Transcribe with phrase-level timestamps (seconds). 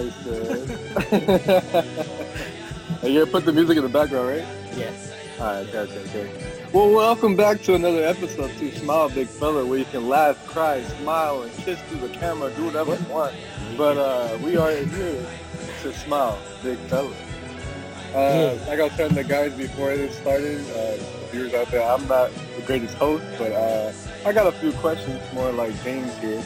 [0.00, 1.84] And then I said,
[3.00, 4.44] "Hey, you put the music in the background, right?
[4.74, 5.12] Yes.
[5.38, 6.66] All right, okay, okay, okay.
[6.72, 10.82] Well, welcome back to another episode to Smile Big Fella, where you can laugh, cry,
[11.02, 13.34] smile, and kiss through the camera, do whatever you want.
[13.76, 15.26] But uh, we are here
[15.82, 17.14] to smile, Big Fella.
[18.14, 20.96] Uh, like I was telling the guys before this started, uh,
[21.30, 23.92] viewers out there, I'm not the greatest host, but uh,
[24.24, 26.42] I got a few questions, more like James here.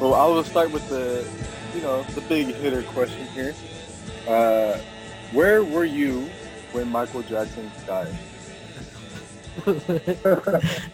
[0.00, 1.24] Well, I will start with the,
[1.74, 3.54] you know, the big hitter question here.
[4.26, 4.78] Uh,
[5.30, 6.30] where were you
[6.72, 8.14] when Michael Jackson died?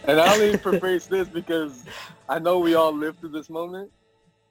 [0.08, 1.84] And I only preface this because
[2.28, 3.90] I know we all lived through this moment.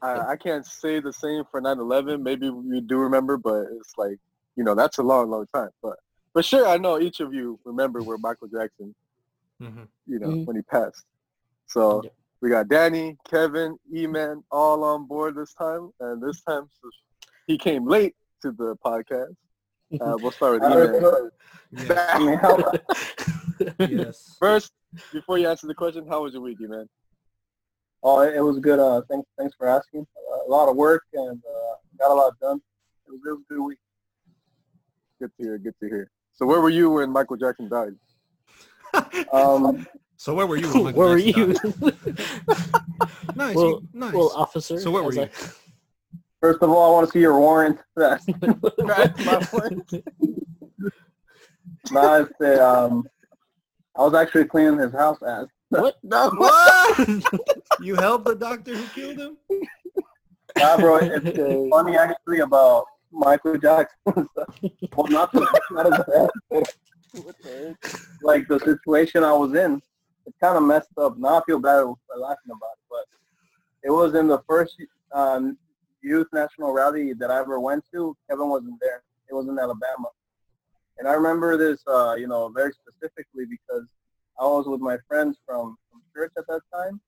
[0.02, 2.22] I, I can't say the same for 9/11.
[2.22, 4.18] Maybe we do remember, but it's like
[4.56, 5.70] you know that's a long, long time.
[5.82, 5.96] But
[6.34, 8.96] but sure, I know each of you remember where Michael Jackson,
[9.62, 9.88] Mhm.
[10.06, 10.46] you know, Mhm.
[10.46, 11.04] when he passed.
[11.68, 12.14] So Yep.
[12.42, 16.70] We got Danny, Kevin, E-Man all on board this time, and this time
[17.48, 19.36] he came late to the podcast.
[20.00, 21.02] Uh, we'll start with I E-Man.
[21.02, 21.32] was-
[21.72, 22.10] Yes.
[22.14, 22.74] I mean, how-
[23.88, 24.36] yes.
[24.40, 24.72] First,
[25.14, 26.88] before you answer the question, how was your week, E-Man?
[28.02, 28.80] oh, it was good.
[28.80, 30.08] Uh, thanks, thanks for asking.
[30.32, 32.60] Uh, a lot of work and uh, got a lot done.
[33.08, 33.78] It was, it was a good week.
[35.20, 35.58] Good to hear.
[35.58, 36.10] Good to hear.
[36.32, 37.94] So where were you when Michael Jackson died?
[39.34, 39.86] Um,
[40.20, 40.68] so where were you?
[40.92, 41.56] Where were you?
[43.36, 43.56] Nice.
[43.56, 44.14] well, you- nice.
[44.14, 44.78] well, officer.
[44.78, 45.22] so where were you?
[45.22, 45.30] I-
[46.42, 47.80] first of all, I want to see your warrant.
[47.96, 49.90] That's my point.
[51.92, 52.60] nice.
[52.60, 53.08] Um,
[53.96, 55.48] I was actually cleaning his house as.
[55.70, 55.96] what?
[56.04, 56.32] No.
[56.32, 57.24] what?
[57.82, 59.38] you helped the doctor who killed him?
[60.58, 63.98] Nah, bro, it's uh, funny actually about Michael Jackson.
[64.06, 65.34] well, not,
[65.72, 66.30] not as bad.
[67.24, 68.02] What the heck?
[68.22, 69.82] like the situation I was in,
[70.30, 71.18] it's kind of messed up.
[71.18, 73.06] Now I feel bad for laughing about it, but
[73.84, 74.76] it was in the first
[75.14, 75.58] um,
[76.02, 78.16] youth national rally that I ever went to.
[78.30, 79.04] Kevin wasn't there.
[79.30, 80.10] It was in Alabama,
[80.98, 83.88] and I remember this, uh, you know, very specifically because
[84.40, 87.00] I was with my friends from, from church at that time,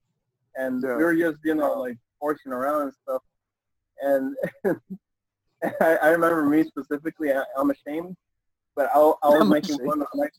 [0.55, 0.97] and Yeah.
[0.97, 3.21] we were just, you know, like horsing around and stuff.
[4.03, 4.35] And
[5.81, 7.31] I, I remember me specifically.
[7.33, 8.15] I, I'm ashamed,
[8.75, 9.89] but I, I was I'm making ashamed.
[9.89, 10.33] fun of Mike.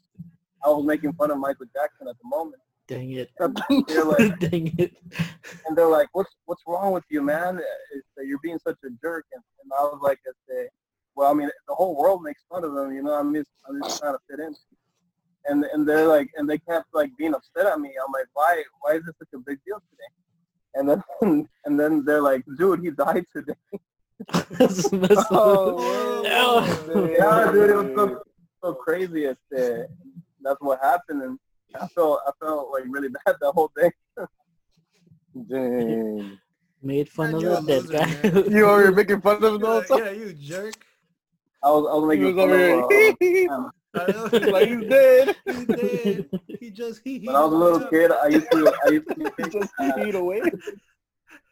[0.65, 2.63] I was making fun of Michael Jackson at the moment.
[2.89, 3.31] Dang it.
[3.89, 4.93] They're like, Dang it.
[5.67, 7.61] and they're like, "What's what's wrong with you, man?
[7.95, 10.71] It's that you're being such a jerk." And, and I was like, "It's
[11.15, 13.81] well, I mean, the whole world makes fun of them, You know, I'm just I'm
[13.83, 14.55] just trying to fit in."
[15.47, 17.91] And and they're like, and they kept like being upset at me.
[18.05, 20.11] I'm like, "Why why is this such a big deal today?"
[20.75, 23.55] And then and then they're like, "Dude, he died today."
[24.51, 25.27] That's messed up.
[25.31, 27.05] Oh, No.
[27.07, 28.23] yeah, dude, it was so,
[28.63, 29.25] so crazy.
[29.27, 29.85] It's uh,
[30.43, 31.39] that's what happened, and
[31.81, 33.91] I felt I felt like really bad that whole day.
[35.49, 36.39] Dang.
[36.83, 38.51] Made fun Man, of you're the dead guy.
[38.51, 40.75] You over here making fun of him the whole Yeah, you jerk.
[41.63, 42.59] I was I was He making was fun of.
[43.21, 43.49] here.
[43.49, 45.37] Uh, um, like he's dead.
[45.47, 46.31] He did.
[46.61, 47.19] He just he.
[47.21, 49.53] he when I was a little kid, I used to I used to He think,
[49.53, 50.43] just uh, feet away.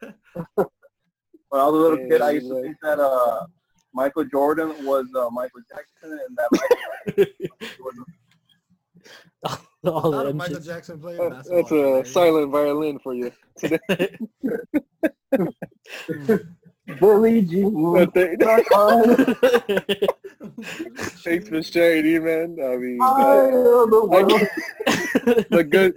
[0.01, 3.47] when I was a little Yeah, kid, I used to think that uh,
[3.95, 6.77] Michael Jordan was uh, Michael Jackson, and that Michael
[7.17, 7.49] Jackson
[7.81, 7.95] was
[9.85, 10.65] All How of Michael shit.
[10.65, 12.01] Jackson play That's basketball?
[12.01, 13.33] a silent violin for you.
[17.01, 17.93] Billie Jean.
[17.93, 18.63] But they- I
[21.25, 22.57] Thanks for sharing, E man.
[22.63, 24.31] I mean, am uh, the world.
[25.51, 25.95] the good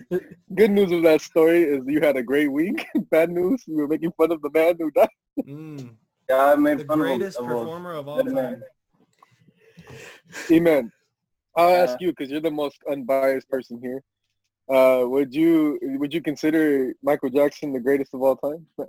[0.55, 2.85] good news of that story is you had a great week.
[3.09, 5.09] Bad news, you were making fun of the man who died.
[5.47, 5.95] Mm,
[6.29, 7.17] Yeah, I made the fun of him.
[7.17, 7.51] greatest of him.
[7.51, 8.63] performer of all time.
[10.51, 10.91] Amen.
[11.55, 11.83] I'll Yeah.
[11.83, 14.01] ask you because you're the most unbiased person here.
[14.69, 18.65] Uh, would you would you consider Michael Jackson the greatest of all time?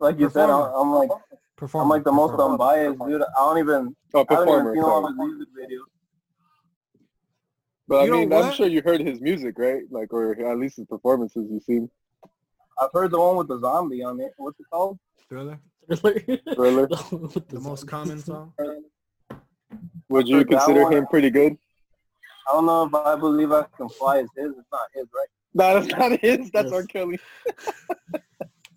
[0.00, 1.10] like you said, I'm, I'm like
[1.56, 1.84] Performer.
[1.84, 2.52] I'm like the most performer.
[2.52, 3.22] unbiased dude.
[3.22, 4.74] I don't even Oh, I haven't even performer.
[4.74, 5.86] seen all his music videos.
[7.88, 9.82] But I You know mean, I'm sure you heard his music, right?
[9.90, 11.90] Like, or at least his performances you've seen.
[12.78, 14.32] I've heard the one with the zombie on it.
[14.36, 14.98] What's it called?
[15.28, 15.58] Thriller.
[16.54, 16.88] Thriller.
[17.12, 18.52] With The most common song.
[20.08, 20.92] Would you consider one.
[20.92, 21.56] him pretty good?
[22.48, 24.50] I don't know if I believe I can fly is his.
[24.50, 25.26] It's not his, right?
[25.54, 26.50] No, that's not his.
[26.52, 26.72] That's Yes.
[26.72, 26.82] R.
[26.84, 27.18] Kelly.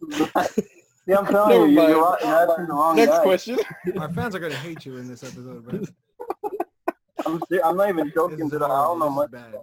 [0.11, 1.89] See, I'm telling Never you, you're, mind.
[1.89, 3.23] you're, right- you're asking the wrong Next guy.
[3.23, 3.59] question.
[3.99, 5.81] Our fans are gonna hate you in this episode, bro.
[7.25, 8.45] I'm, ser- I'm not even joking.
[8.45, 8.61] is Dude.
[8.63, 9.11] I don't know horrible.
[9.11, 9.31] much.
[9.31, 9.61] This is bad.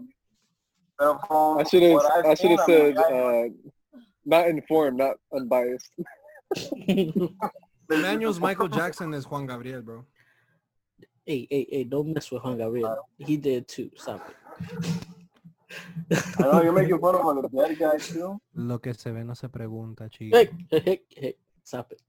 [0.99, 2.01] But from I should have.
[2.27, 3.45] I've should have said uh,
[4.25, 5.91] not informed, not unbiased.
[7.91, 10.05] Emmanuel's Michael Jackson is Juan Gabriel, bro.
[11.27, 13.09] Hey, hey, hey, don't mess with Juan Gabriel.
[13.19, 13.91] He did too.
[13.97, 14.37] Stop it.
[16.39, 18.41] I know you're making fun of the dead guy too.
[18.55, 20.37] Lo que se ve no se pregunta, chico.
[20.37, 21.35] Hey, hey, hey, hey,
[21.65, 22.01] stop it.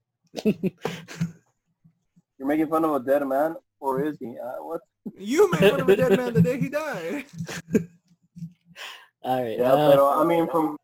[2.38, 4.36] You're making fun of a dead man, or is he?
[4.38, 4.80] Uh, what?
[5.16, 7.24] You made fun of a dead man the day he died.
[9.22, 9.58] All right.
[9.58, 10.76] Yeah, uh, but I mean, from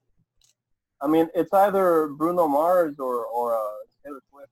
[1.00, 3.60] I mean, it's either Bruno Mars or or uh,
[4.04, 4.50] Taylor Swift.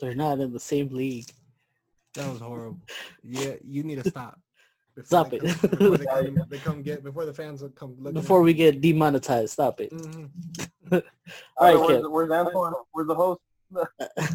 [0.00, 1.30] they're not in the same league.
[2.14, 2.80] That was horrible.
[3.22, 4.38] Yeah, you need to stop.
[4.94, 5.40] Before Stop they it.
[5.40, 8.12] Come, before they come, they come get before the fans come look.
[8.12, 9.90] Before we get demonetized, stop it.
[9.90, 10.26] hmm
[10.92, 11.00] All
[11.60, 12.10] right, where's, Kev.
[12.10, 12.74] where's Antoine?
[12.92, 13.40] Where's the host?
[13.74, 13.86] All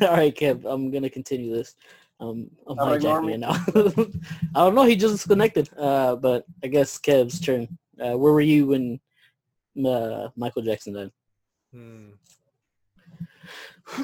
[0.02, 0.66] right, Kev.
[0.66, 1.76] I'm gonna continue this.
[2.20, 3.52] Um, I'm Am I hijacking it now.
[4.56, 4.86] I don't know.
[4.86, 5.70] He just disconnected.
[5.78, 7.78] Uh, but I guess Kev's turn.
[8.00, 9.00] Uh, where were you when
[9.86, 11.12] uh, Michael Jackson died?
[11.72, 12.10] Hmm.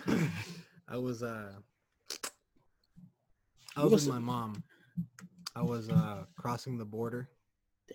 [0.87, 1.53] I was uh
[3.75, 4.63] I was with my mom.
[5.55, 7.29] I was uh crossing the border,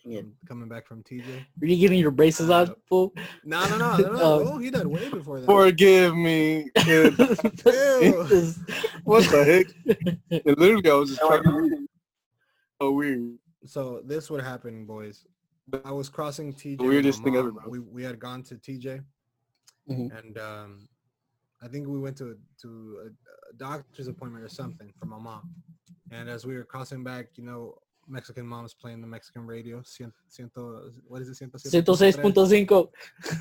[0.05, 0.27] Dang it.
[0.47, 1.45] coming back from TJ.
[1.61, 3.13] Were you getting your braces on, Uh, fool?
[3.45, 4.19] No, no, no, no, no.
[4.21, 4.53] Oh.
[4.55, 5.47] Oh, he died way before that.
[5.47, 6.71] Forgive me.
[6.77, 7.17] kid.
[9.05, 9.67] What the heck?
[10.31, 11.89] It literally, I was just trying like, to
[12.81, 13.39] so weird.
[13.65, 15.25] So this would happen, boys.
[15.85, 16.79] I was crossing TJ.
[16.79, 17.63] with weirdest thing ever, bro.
[17.69, 19.03] We we had gone to TJ,
[19.91, 20.19] Mhm.
[20.19, 20.89] and um,
[21.63, 25.51] I think we went to to a, a doctor's appointment or something for my mom.
[26.11, 27.75] And as we were crossing back, you know,
[28.09, 29.81] Mexican moms playing the Mexican radio.
[29.81, 31.35] Cien, ciento, what is it?
[31.39, 32.89] Ciento, 106.5.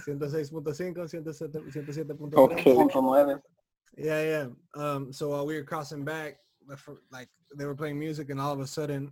[0.08, 2.34] 106.5, 107.3.
[2.34, 2.74] Okay.
[2.74, 3.40] Punto nueve.
[3.98, 4.48] Yeah, yeah.
[4.76, 6.38] Um, so while we were crossing back,
[7.12, 9.12] like they were playing music, and all of a sudden,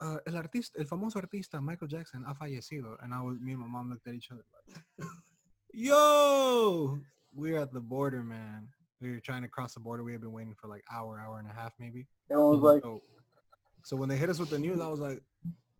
[0.00, 3.60] uh, el artista, el famoso artista Michael Jackson ha fallecido, and I was, me and
[3.60, 4.76] my mom looked at each other like,
[5.72, 6.98] "Yo,
[7.34, 8.68] we're at the border, man.
[9.00, 10.02] We were trying to cross the border.
[10.04, 12.06] We had been waiting for like hour, hour and a half, maybe.
[12.30, 13.02] Everyone was like, So,
[13.84, 15.22] so when they hit us with the news, I was like,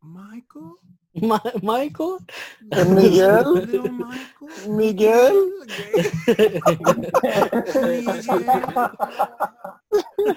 [0.02, 0.76] Michael,
[1.14, 2.20] Mi- Michael?
[2.62, 3.52] Miguel?
[3.54, 5.50] little Michael, Miguel?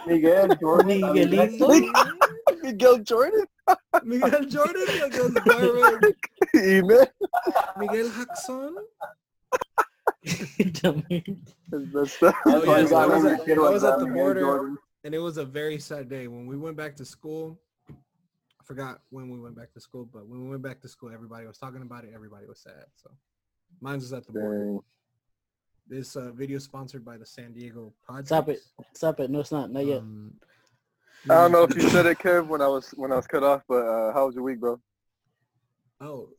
[0.05, 1.01] Miguel Jordan.
[1.01, 1.69] Miguelito?
[2.61, 3.45] Miguel Jordan?
[4.03, 6.13] Miguel Jordan, that goes viral.
[6.55, 7.05] Email?
[7.77, 8.75] Miguel Jackson.
[10.23, 14.75] That's the, Oh, yeah, so I was at- I was at the border.
[15.05, 17.59] And it was a very sad day when we went back to school.
[17.89, 21.11] I forgot when we went back to school, but when we went back to school,
[21.13, 22.11] everybody was talking about it.
[22.15, 22.85] Everybody was sad.
[22.95, 23.11] So
[23.81, 24.77] mine was at the border.
[25.89, 28.27] This uh, video sponsored by the San Diego Padres.
[28.27, 28.61] Stop it.
[28.93, 29.29] Stop it.
[29.29, 29.69] No, it's not.
[29.69, 29.97] Not yet.
[29.97, 30.33] Um,
[31.25, 33.43] I don't know if you said it, Kev, when I was when I was cut
[33.43, 34.79] off, but uh, how was your week, bro?
[35.99, 36.29] Oh,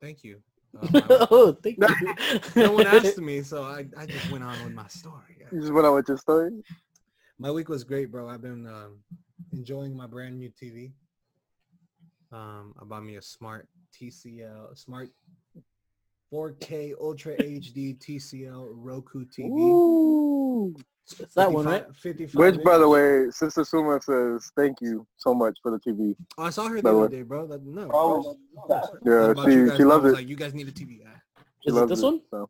[0.00, 0.42] thank you.
[0.80, 2.14] Oh, thank you.
[2.56, 5.36] no one asked me, so I, I just went on with my story.
[5.50, 6.50] You just went out with your story.
[7.38, 8.28] My week was great, bro.
[8.28, 8.98] I've been um,
[9.52, 10.92] enjoying my brand new TV.
[12.32, 15.10] Um, I bought me a smart TCL, smart
[16.32, 19.50] 4K Ultra HD TCL Roku TV.
[19.50, 20.41] Ooh.
[21.18, 21.84] It's that one, right?
[21.96, 26.14] 55 Which, by the way, Sister Suma says thank you so much for the TV.
[26.38, 27.46] Oh, I saw her the other day, bro.
[27.46, 27.88] That, no.
[27.90, 28.36] Always.
[28.54, 29.76] What Yeah, she guys?
[29.76, 30.14] she loves it.
[30.14, 31.00] Like, you guys need a TV.
[31.62, 32.20] She Is it loves this one?
[32.30, 32.48] So.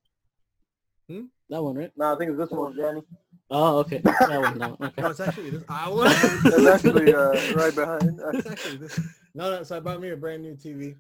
[1.50, 1.92] That one, right?
[1.96, 3.02] No, I think it's this one, Danny.
[3.50, 3.98] Oh, okay.
[4.04, 4.58] That one.
[4.58, 5.64] No, No, it's actually this.
[5.68, 6.12] I was.
[6.46, 8.20] It's actually uh, right behind.
[8.34, 8.98] It's actually this.
[9.34, 9.62] No, no.
[9.62, 10.96] So I bought me a brand new TV.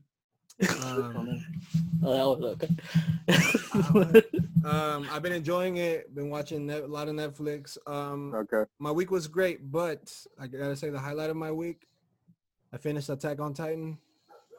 [0.84, 1.44] Um,
[2.04, 2.58] Oh, that
[3.94, 4.22] was okay.
[4.64, 6.12] um, I've been enjoying it.
[6.14, 7.78] Been watching a lot of Netflix.
[7.86, 8.64] Um, Okay.
[8.78, 11.86] my week was great, but I gotta say the highlight of my week,
[12.72, 13.98] I finished Attack on Titan.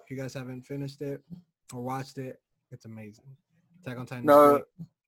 [0.03, 1.21] If you guys haven't finished it
[1.73, 2.39] or watched it,
[2.71, 3.25] it's amazing.
[3.85, 4.25] Attack on Titan.
[4.25, 4.61] No.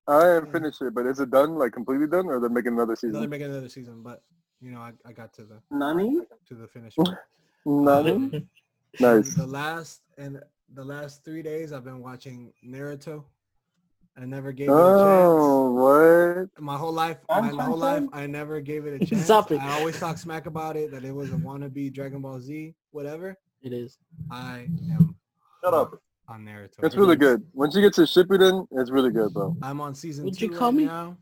[0.07, 2.95] I haven't finished it, but is it done, like completely done, or they're making another
[3.03, 4.21] No, they're making another season, but
[4.61, 6.19] you know, I, I got to the Nani?
[6.47, 6.95] to the finish.
[6.95, 7.17] part.
[7.65, 8.07] None.
[8.07, 8.49] Um,
[8.99, 9.33] Nice.
[9.33, 10.41] The last and
[10.75, 13.23] the last three days, I've been watching Naruto.
[14.17, 16.35] I never gave it a Oh, what?
[16.35, 16.49] chance.
[16.59, 19.25] My whole life, I'm my, my whole life, I never gave it a chance.
[19.25, 19.59] Stop it.
[19.61, 23.37] I always talk smack about it that it was a wannabe Dragon Ball Z, whatever.
[23.61, 23.97] It is.
[24.31, 25.15] I am
[25.63, 25.99] Shut up.
[26.27, 26.83] on Naruto.
[26.83, 27.43] It's really good.
[27.53, 29.55] Once you get to Shippuden, it's really good, bro.
[29.61, 30.85] I'm on season Would two you call right me?
[30.85, 31.17] now.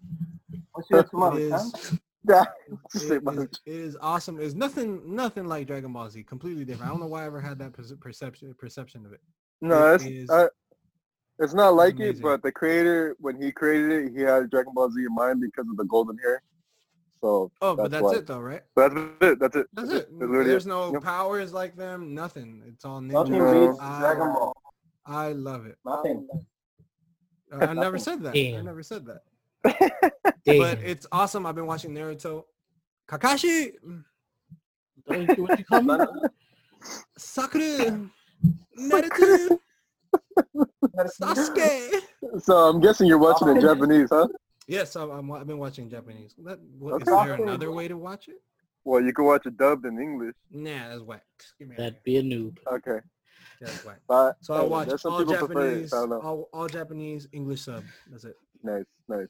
[0.73, 1.99] What's your It tomorrow, is, son?
[2.25, 2.45] Yeah.
[2.69, 4.39] it, Say is, my- it is awesome.
[4.39, 6.23] It's nothing, nothing like Dragon Ball Z.
[6.23, 6.89] Completely different.
[6.89, 9.19] I don't know why I ever had that perception perception of it.
[9.63, 10.47] No, It it's is- uh,
[11.39, 14.91] it's not like it, but the creator when he created it, he had Dragon Ball
[14.91, 16.43] Z in mind because of the golden hair.
[17.21, 18.17] So Oh, but That's that's why.
[18.17, 18.61] it though, right?
[18.75, 19.39] that's it.
[19.39, 19.67] That's it.
[19.73, 20.13] That's That's it.
[20.13, 20.69] literally There's it.
[20.69, 21.01] no Yep.
[21.01, 22.13] powers like them.
[22.13, 22.61] Nothing.
[22.67, 23.71] It's all Nothing ninja.
[23.71, 24.53] beats I, Dragon Ball.
[25.05, 25.77] I love it.
[25.85, 26.27] Nothing.
[27.51, 28.35] Uh, I never said that.
[28.35, 29.21] I never said that.
[30.45, 31.45] But it's awesome.
[31.45, 32.43] I've been watching Naruto.
[33.09, 33.71] Kakashi,
[35.05, 35.95] what you call me?
[37.17, 38.09] Sakura,
[38.77, 39.59] Naruto,
[41.21, 42.01] Sasuke.
[42.39, 44.27] So I'm guessing you're watching in Japanese, huh?
[44.67, 46.33] Yes, I'm, I'm, I've been watching Japanese.
[46.45, 47.23] That, what, is Okay.
[47.25, 48.41] there another way to watch it?
[48.85, 50.35] Well, you can watch it dubbed in English.
[50.51, 51.23] Nah, that's whack.
[51.59, 52.57] Give me That'd be a noob.
[52.71, 52.99] Okay.
[53.61, 53.99] That's whack.
[54.07, 56.19] But So I hey, watch there's some all people prefer Japanese, I don't know.
[56.21, 57.83] all, all Japanese English sub.
[58.09, 58.35] That's it.
[58.63, 59.27] Nice, nice.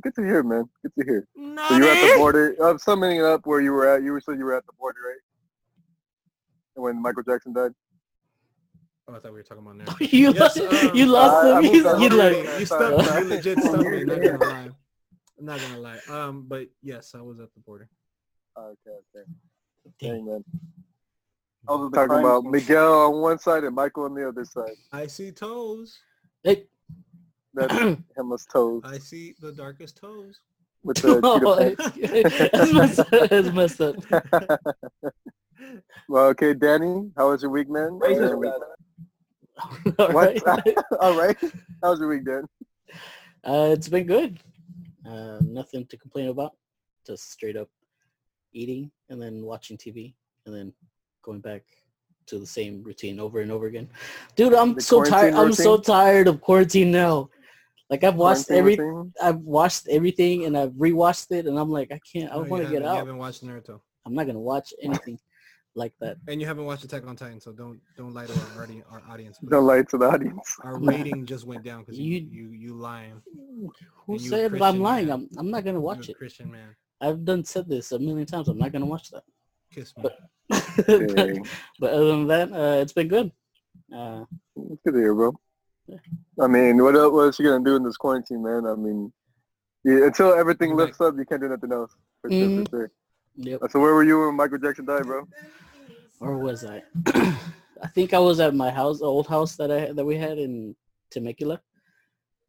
[0.00, 0.64] Good to hear, man.
[0.82, 1.26] Good to hear.
[1.36, 2.56] So you were at the border.
[2.62, 4.02] I'm summing it up where you were at.
[4.02, 6.82] You were said you were at the border, right?
[6.82, 7.72] When Michael Jackson died.
[9.08, 10.12] Oh, I thought we were talking about Naruto.
[10.12, 11.64] you, Yes, lo- um, you lost I- I them.
[11.64, 13.18] You, you like, you stumped me.
[13.18, 14.04] You legit stumped me.
[14.04, 14.68] Not gonna lie.
[15.38, 15.98] I'm not gonna lie.
[16.08, 17.88] Um, but yes, I was at the border.
[18.56, 19.26] Okay, okay.
[19.98, 20.14] Damn.
[20.14, 20.44] Dang, man.
[21.66, 22.44] Those are the Talking about.
[22.44, 24.74] Miguel on one side and Michael on the other side.
[24.92, 25.98] I see toes.
[26.44, 26.66] Hey.
[27.54, 27.74] That's
[28.18, 30.40] Emma's toes I see the darkest toes.
[30.84, 33.28] with the Oh, cheetah that's messed up.
[33.28, 34.60] That's messed up.
[36.08, 37.98] well, okay, Danny, how was your week, man?
[39.60, 39.94] Racist, man.
[39.98, 40.46] All What?
[40.46, 40.76] right.
[41.00, 41.36] All right.
[41.82, 42.46] How was your week, Dan?
[43.44, 44.38] Uh, it's been good.
[45.06, 46.52] Uh, nothing to complain about.
[47.06, 47.68] Just straight up
[48.52, 50.14] eating and then watching TV
[50.46, 50.72] and then
[51.22, 51.62] going back
[52.26, 53.88] to the same routine over and over again.
[54.36, 55.32] Dude, I'm The so tired.
[55.34, 57.30] quarantine I'm so tired of quarantine now.
[57.90, 59.12] Like I've watched Quarantine every, routine?
[59.20, 62.30] I've watched everything and I've rewatched it and I'm like, I can't.
[62.32, 64.72] I No, you want to get haven't- You haven't watched Naruto, I'm not gonna watch
[64.82, 65.18] anything
[65.74, 66.16] like that.
[66.28, 69.02] and you haven't watched Attack on Titan, so don't don't lie to our, audi- our
[69.10, 69.38] audience.
[69.38, 69.50] please.
[69.50, 70.56] Don't lie to the audience.
[70.62, 73.22] Our rating just went down because you, You- you you lying.
[74.06, 75.06] Who And you said I'm lying?
[75.08, 75.28] man.
[75.32, 76.18] I'm, I'm not gonna You watch it.
[76.18, 76.76] Christian man.
[77.00, 78.48] I've done said this a million times.
[78.48, 79.24] I'm not gonna watch that.
[79.72, 80.02] Kiss me.
[80.04, 80.18] But-
[81.16, 81.46] Dang.
[81.80, 83.32] but other than that, uh, it's been good.
[83.94, 84.24] Uh,
[84.56, 85.32] It's good to hear, bro.
[85.86, 85.96] Yeah.
[86.40, 88.66] I mean, what else, what else you gonna do in this quarantine, man?
[88.66, 89.12] I mean,
[89.84, 90.86] yeah, until everything Right.
[90.86, 91.92] lifts up, you can't do nothing else.
[92.20, 92.68] For sure, Mhm.
[92.68, 92.90] for sure.
[93.36, 93.60] Yep.
[93.70, 95.26] So where were you when Michael Jackson died, bro?
[96.18, 96.82] Where was I?
[97.06, 100.76] I think I was at my house, old house that I that we had in
[101.10, 101.60] Temecula.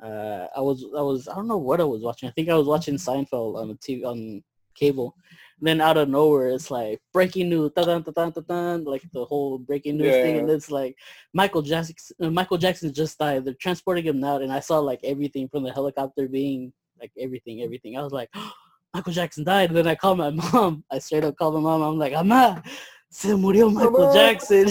[0.01, 2.29] Uh, I was I was I don't know what I was watching.
[2.29, 4.43] I think I was watching Seinfeld on the TV on
[4.75, 5.15] cable.
[5.59, 8.83] And then out of nowhere, it's like breaking news, dun, dun, dun, dun, dun, dun,
[8.83, 10.97] like the whole breaking news thing, and it's like
[11.33, 11.95] Michael Jackson.
[12.21, 13.45] uh, Michael Jackson just died.
[13.45, 17.61] They're transporting him out, and I saw like everything from the helicopter being like everything,
[17.61, 17.97] everything.
[17.97, 18.29] I was like,
[18.93, 19.69] Michael Jackson died.
[19.69, 20.83] And then I called my mom.
[20.91, 21.81] I straight up called my mom.
[21.81, 22.61] I'm like, Ama,
[23.09, 24.13] se murió Michael Mamá.
[24.13, 24.67] Jackson.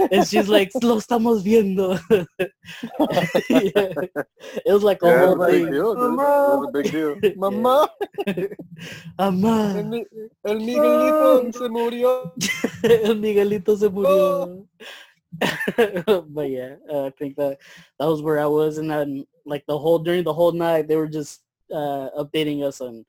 [0.12, 1.98] and she's like, lo estamos viendo.
[3.50, 3.92] Yeah.
[4.66, 5.72] It was like a Yeah, it whole was a big thing.
[5.72, 6.12] deal, dude.
[6.12, 7.16] It was a big deal.
[7.36, 7.88] Mama,
[8.26, 8.48] el,
[9.18, 10.04] Ama, Mi-
[10.46, 12.32] el Miguelito se murió.
[12.84, 14.64] el Miguelito se murió.
[16.30, 17.58] but yeah, uh, I think that
[17.98, 20.96] that was where I was, and then like the whole during the whole night, they
[20.96, 21.40] were just
[21.72, 23.04] uh, updating us on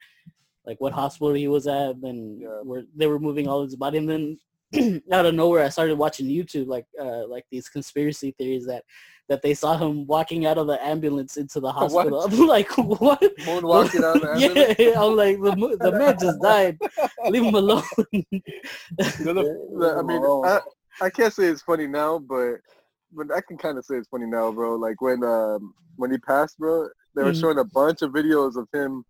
[0.65, 2.61] like what hospital he was at, and Yeah.
[2.63, 4.39] where they were moving all his body, and then
[5.11, 8.83] out of nowhere, I started watching YouTube, like uh, like these conspiracy theories that
[9.29, 12.07] that they saw him walking out of the ambulance into the What?
[12.07, 12.21] hospital.
[12.25, 13.21] I'm like, what?
[13.39, 14.75] Moonwalking out of the ambulance.
[14.79, 16.79] yeah, I'm like, the, the man just died.
[17.29, 17.83] Leave him alone.
[18.99, 20.59] I mean, I,
[21.01, 22.55] I can't say it's funny now, but
[23.11, 24.75] but I can kind of say it's funny now, bro.
[24.75, 27.39] Like when um when he passed, bro, they were Mhm.
[27.41, 29.03] showing a bunch of videos of him,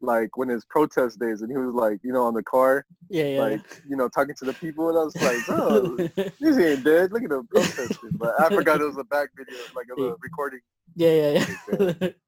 [0.00, 3.24] like when his protest days, and he was like, you know, on the car, yeah,
[3.24, 3.40] yeah.
[3.40, 5.96] like you know, talking to the people, and I was like, bro,
[6.40, 7.12] this ain't dead.
[7.12, 8.10] Look at the protesting.
[8.18, 10.14] But I forgot it was a back video, like a Yeah.
[10.20, 10.60] recording.
[10.96, 11.46] Yeah, yeah,
[11.80, 12.08] yeah.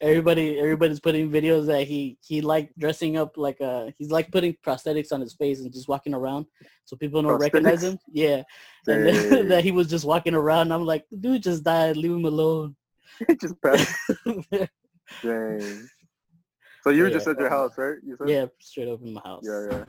[0.00, 4.56] Everybody, everybody's putting videos that he he like dressing up like uh he's like putting
[4.64, 6.46] prosthetics on his face and just walking around
[6.86, 7.98] so people don't recognize him.
[8.10, 8.42] Yeah,
[8.86, 10.72] and then, that he was just walking around.
[10.72, 11.96] I'm like, dude just died.
[11.98, 12.74] Leave him alone.
[13.40, 13.94] Just passed.
[15.22, 15.88] Dang.
[16.82, 17.14] So you were Yeah.
[17.14, 17.96] just at your house, right?
[18.04, 18.28] You said?
[18.28, 19.42] yeah, straight up in my house.
[19.44, 19.84] Yeah, yeah.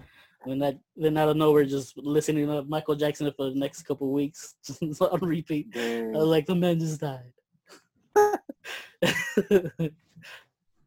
[0.51, 4.11] And that then out of nowhere, just listening to Michael Jackson for the next couple
[4.11, 5.67] weeks just on repeat.
[5.75, 7.33] I was like, the man just died.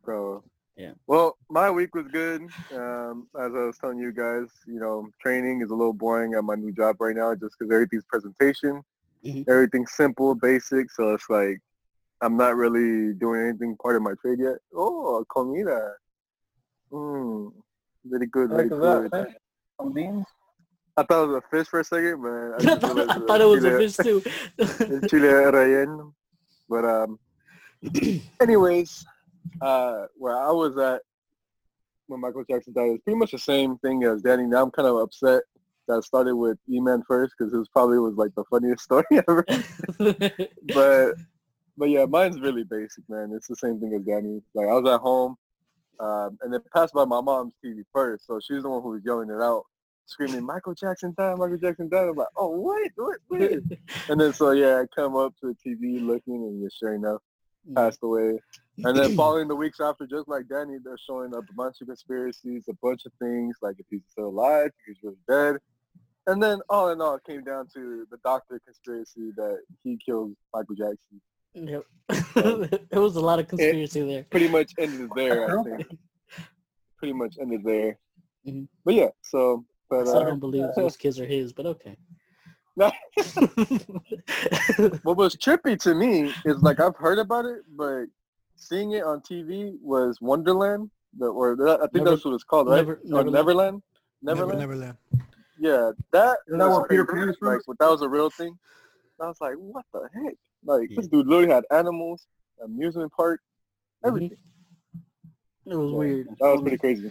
[0.04, 0.42] Bro.
[0.76, 0.92] Yeah.
[1.06, 2.42] Well, my week was good.
[2.74, 6.42] Um, as I was telling you guys, you know, training is a little boring at
[6.44, 8.82] my new job right now just because everything's presentation.
[9.24, 9.46] Mhm.
[9.48, 10.90] Everything's simple, basic.
[10.90, 11.60] So it's like
[12.22, 14.56] I'm not really doing anything part of my trade yet.
[14.74, 15.92] Oh, comida.
[16.92, 17.52] Mmm.
[18.04, 19.10] Very good, very good.
[19.10, 19.36] that.
[19.80, 20.24] Some.
[20.96, 23.44] I thought it was a fish for a second, but I thought, I thought it
[23.44, 24.20] was a fish too.
[25.08, 26.12] Chile relleno.
[26.68, 27.18] But um,
[28.40, 29.04] anyways,
[29.60, 31.02] uh, where I was at
[32.06, 34.44] when Michael Jackson died is pretty much the same thing as Danny.
[34.44, 35.42] Now I'm kind of upset
[35.88, 39.04] that I started with E-Man first because it was probably was like the funniest story
[39.12, 39.44] ever.
[40.74, 41.14] but
[41.80, 43.32] but yeah, mine's really basic, man.
[43.34, 44.42] It's the same thing as Danny.
[44.52, 45.36] Like I was at home,
[45.98, 49.02] um, and it passed by my mom's TV first, so she's the one who was
[49.02, 49.64] yelling it out,
[50.04, 51.38] screaming, "Michael Jackson died!
[51.38, 52.90] Michael Jackson died!" I'm like, "Oh, what?
[52.96, 53.16] What?
[53.28, 53.40] What?"
[54.10, 57.22] and then so yeah, I come up to the TV looking, and just sure enough,
[57.74, 58.38] passed away.
[58.84, 61.86] And then following the weeks after, just like Danny, they're showing up a bunch of
[61.86, 65.56] conspiracies, a bunch of things, like if he's still alive, if he's really dead.
[66.26, 70.34] And then all in all, it came down to the doctor conspiracy that he killed
[70.52, 71.22] Michael Jackson.
[71.54, 71.84] Yep.
[72.90, 74.24] there was a lot of conspiracy there.
[74.30, 75.98] Pretty much ended there, I think.
[76.98, 77.98] Pretty much ended there.
[78.46, 78.68] Mhm.
[78.84, 81.96] But yeah, so but So I uh, don't believe those kids are his, but okay.
[82.76, 82.90] No.
[85.02, 88.04] what was trippy to me is like I've heard about it, but
[88.56, 92.44] seeing it on TV was Wonderland, the, or that, I think Never- that's what it's
[92.44, 92.76] called, right?
[92.76, 93.32] Never- Or Neverland.
[93.32, 93.82] Neverland.
[94.22, 94.58] Neverland.
[94.60, 94.96] Neverland.
[95.58, 96.38] Yeah, that.
[96.48, 97.20] Isn't that was what Peter crazy.
[97.20, 97.48] Pan is from?
[97.66, 98.56] Like, that was a real thing.
[99.20, 100.34] I was like, what the heck?
[100.64, 102.26] Like, this dude literally had animals,
[102.62, 103.40] amusement park,
[104.04, 104.08] Mhm.
[104.08, 104.38] everything.
[105.66, 106.28] It was Yeah, weird.
[106.40, 107.08] That was pretty crazy.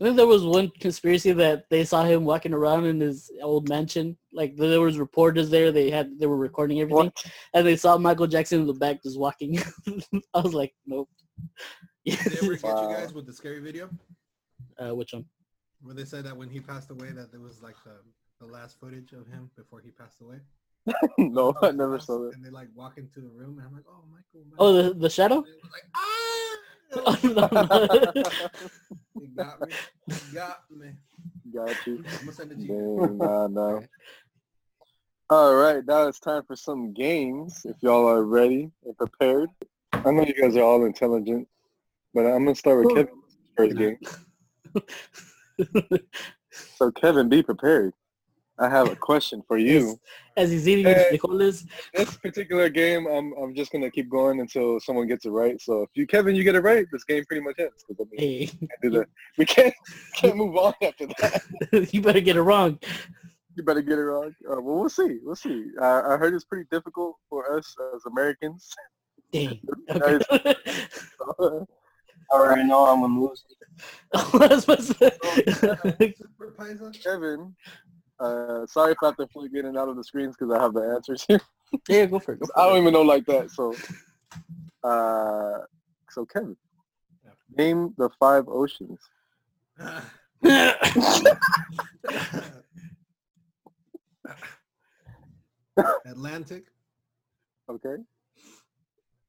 [0.00, 3.68] I think there was one conspiracy that they saw him walking around in his old
[3.68, 4.16] mansion.
[4.32, 5.70] Like there was reporters there.
[5.70, 7.32] They had they were recording everything, What?
[7.54, 9.58] and they saw Michael Jackson in the back just walking.
[10.34, 11.08] I was like, nope.
[12.04, 12.90] Did they ever get Wow.
[12.90, 13.90] you guys with the scary video?
[14.78, 15.24] uh, which one?
[15.82, 17.96] Where they said that when he passed away that there was like the,
[18.44, 20.40] the last footage of him before he passed away?
[21.18, 22.34] no, I never saw that.
[22.34, 24.46] And they like walk into the room and I'm like, oh, Michael.
[24.50, 24.66] Michael.
[24.66, 25.36] Oh, the the shadow.
[25.36, 26.32] And like, ah!
[26.94, 28.48] Oh, no, no.
[29.20, 29.72] You got me.
[30.08, 30.88] You got me.
[31.54, 32.04] Got you.
[32.06, 33.16] I'm gonna send it to you.
[33.18, 33.80] Nah, nah.
[35.30, 37.64] All right, now it's time for some games.
[37.64, 39.48] If y'all are ready and prepared,
[40.04, 41.48] I know you guys are all intelligent,
[42.12, 43.98] but I'm gonna start with Kevin's first game.
[46.76, 47.94] So Kevin, be prepared.
[48.58, 49.98] I have a question for you.
[50.36, 51.18] As he's eating his Hey.
[51.18, 51.66] frijoles.
[51.94, 55.60] This particular game, I'm I'm just gonna keep going until someone gets it right.
[55.60, 57.84] So if you, Kevin, you get it right, this game pretty much ends.
[57.90, 59.04] I mean, Hey, we can't do.
[59.38, 59.74] We can't
[60.16, 61.42] can't move on after that.
[61.92, 62.78] you better get it wrong.
[63.56, 64.34] You better get it wrong.
[64.50, 65.18] Uh, well, we'll see.
[65.22, 65.66] We'll see.
[65.80, 68.70] Uh, I heard it's pretty difficult for us as Americans.
[69.32, 69.60] Dang.
[69.88, 70.20] Guys.
[70.30, 70.54] Okay.
[71.40, 73.44] I already know I'm gonna lose.
[74.32, 77.02] What was supposed to- Super Paisa?
[77.02, 77.54] Kevin,
[78.22, 80.60] uh, sorry if I have to flick in and out of the screens because I
[80.62, 81.40] have the answers here.
[81.88, 82.40] yeah, go for it.
[82.40, 82.82] Go for I don't it.
[82.82, 83.50] even know like that.
[83.50, 83.74] So,
[84.84, 85.58] uh,
[86.10, 86.56] so Kevin,
[87.56, 88.98] name the five oceans.
[96.06, 96.64] Atlantic.
[97.68, 97.96] Okay.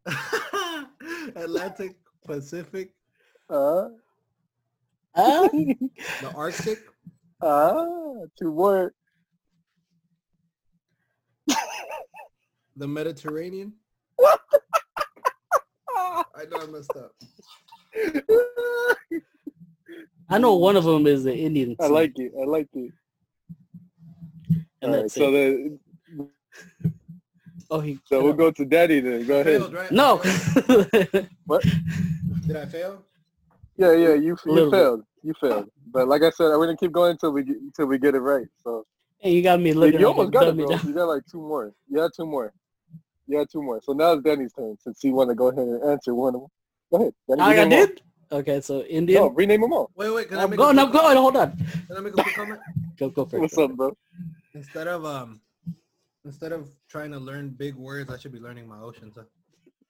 [1.36, 2.92] Atlantic, Pacific,
[3.50, 3.90] Uh,
[5.16, 5.48] Huh?
[5.52, 6.80] the Arctic,
[7.44, 7.86] uh,
[8.40, 8.94] two more.
[12.76, 13.74] the Mediterranean.
[16.36, 17.12] I know I messed up.
[20.30, 21.76] I know one of them is the Indian.
[21.80, 22.32] I like it.
[22.40, 22.92] I like it.
[24.82, 25.32] and All right, so it.
[25.32, 25.80] the
[27.70, 27.98] Oh, he.
[28.06, 29.26] so we'll go to Daddy then.
[29.26, 29.62] Go I ahead.
[29.62, 29.92] failed, right?
[29.92, 30.22] No.
[32.46, 33.04] Did I fail?
[33.78, 35.06] Yeah, yeah, you you Little bit.
[35.24, 35.36] Failed.
[35.42, 35.70] You failed.
[35.92, 38.20] But like I said, we're gonna keep going until we get until we get it
[38.20, 38.48] right.
[38.64, 38.86] So
[39.20, 40.00] hey, you got me you, looking.
[40.00, 40.66] you like almost got it, bro.
[40.68, 40.82] now.
[40.84, 41.74] You got like two more.
[41.90, 42.54] You got two more.
[43.28, 43.82] You had two more.
[43.84, 46.42] So now it's Danny's turn since he want to go ahead and answer one of
[46.42, 46.50] them.
[46.92, 47.14] Go ahead.
[47.30, 48.02] Danny, I rename them did.
[48.32, 48.86] Okay, so all.
[48.90, 49.22] Indian.
[49.22, 49.92] No, rename them all.
[49.96, 50.28] Wait, wait.
[50.28, 50.78] Can I I'm make going.
[50.78, 51.18] a I'm quick going.
[51.18, 51.58] Hold on.
[51.88, 52.60] Can I make a quick comment?
[52.98, 53.42] Go go first.
[53.42, 53.98] What's go up, bro?
[54.54, 55.42] Instead of um,
[56.26, 59.18] instead of trying to learn big words, I should be learning my oceans.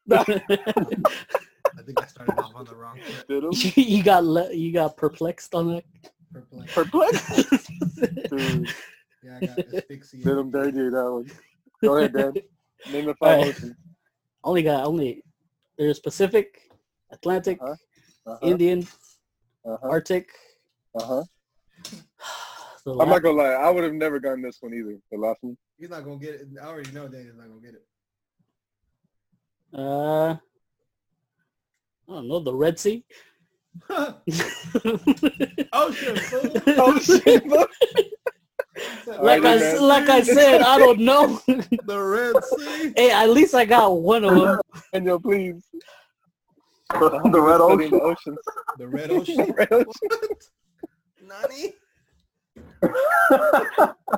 [1.86, 1.93] huh?
[2.02, 2.19] first.
[2.19, 3.78] I think I started off on the wrong foot.
[3.78, 5.84] You got le- you got perplexed on that.
[6.34, 6.76] Perplexed.
[6.76, 7.69] Perplexed.
[8.30, 8.69] Dude,
[9.24, 10.26] Yeah, I got asphyxiated.
[10.28, 11.32] did him dirty that one.
[11.84, 12.34] Go ahead, Dan.
[12.91, 13.56] Name the five Alright.
[13.56, 13.76] oceans.
[14.43, 15.24] only got only.
[15.78, 16.60] There's Pacific,
[17.12, 17.76] Atlantic, Uh-huh.
[18.26, 18.39] Uh-huh.
[18.50, 18.88] Indian,
[19.65, 19.89] Uh-huh.
[19.89, 20.30] Arctic.
[20.96, 21.24] Uh-huh.
[22.86, 23.54] I'm last- not gonna lie.
[23.54, 24.98] I would have never gotten this one either.
[25.12, 25.58] The last one.
[25.80, 26.48] He's not gonna get it.
[26.62, 27.84] I already know Daniel's not gonna get it.
[29.74, 30.36] uh,
[32.10, 33.04] I don't know the Red Sea.
[33.89, 34.16] Ocean,
[36.18, 36.62] fool.
[36.78, 37.48] Oh shit!
[39.22, 39.82] like I Alrighty, man.
[39.82, 41.39] like I said, I don't know.
[41.86, 42.94] The Red Sea.
[42.96, 44.60] hey, at least I got one of them.
[44.94, 45.63] And yo, please.
[46.92, 47.92] the red ocean.
[47.92, 48.38] the oceans.
[48.78, 49.38] The Red Ocean.
[49.38, 50.10] The Red ocean.
[50.10, 51.50] What?
[51.52, 51.74] Nani?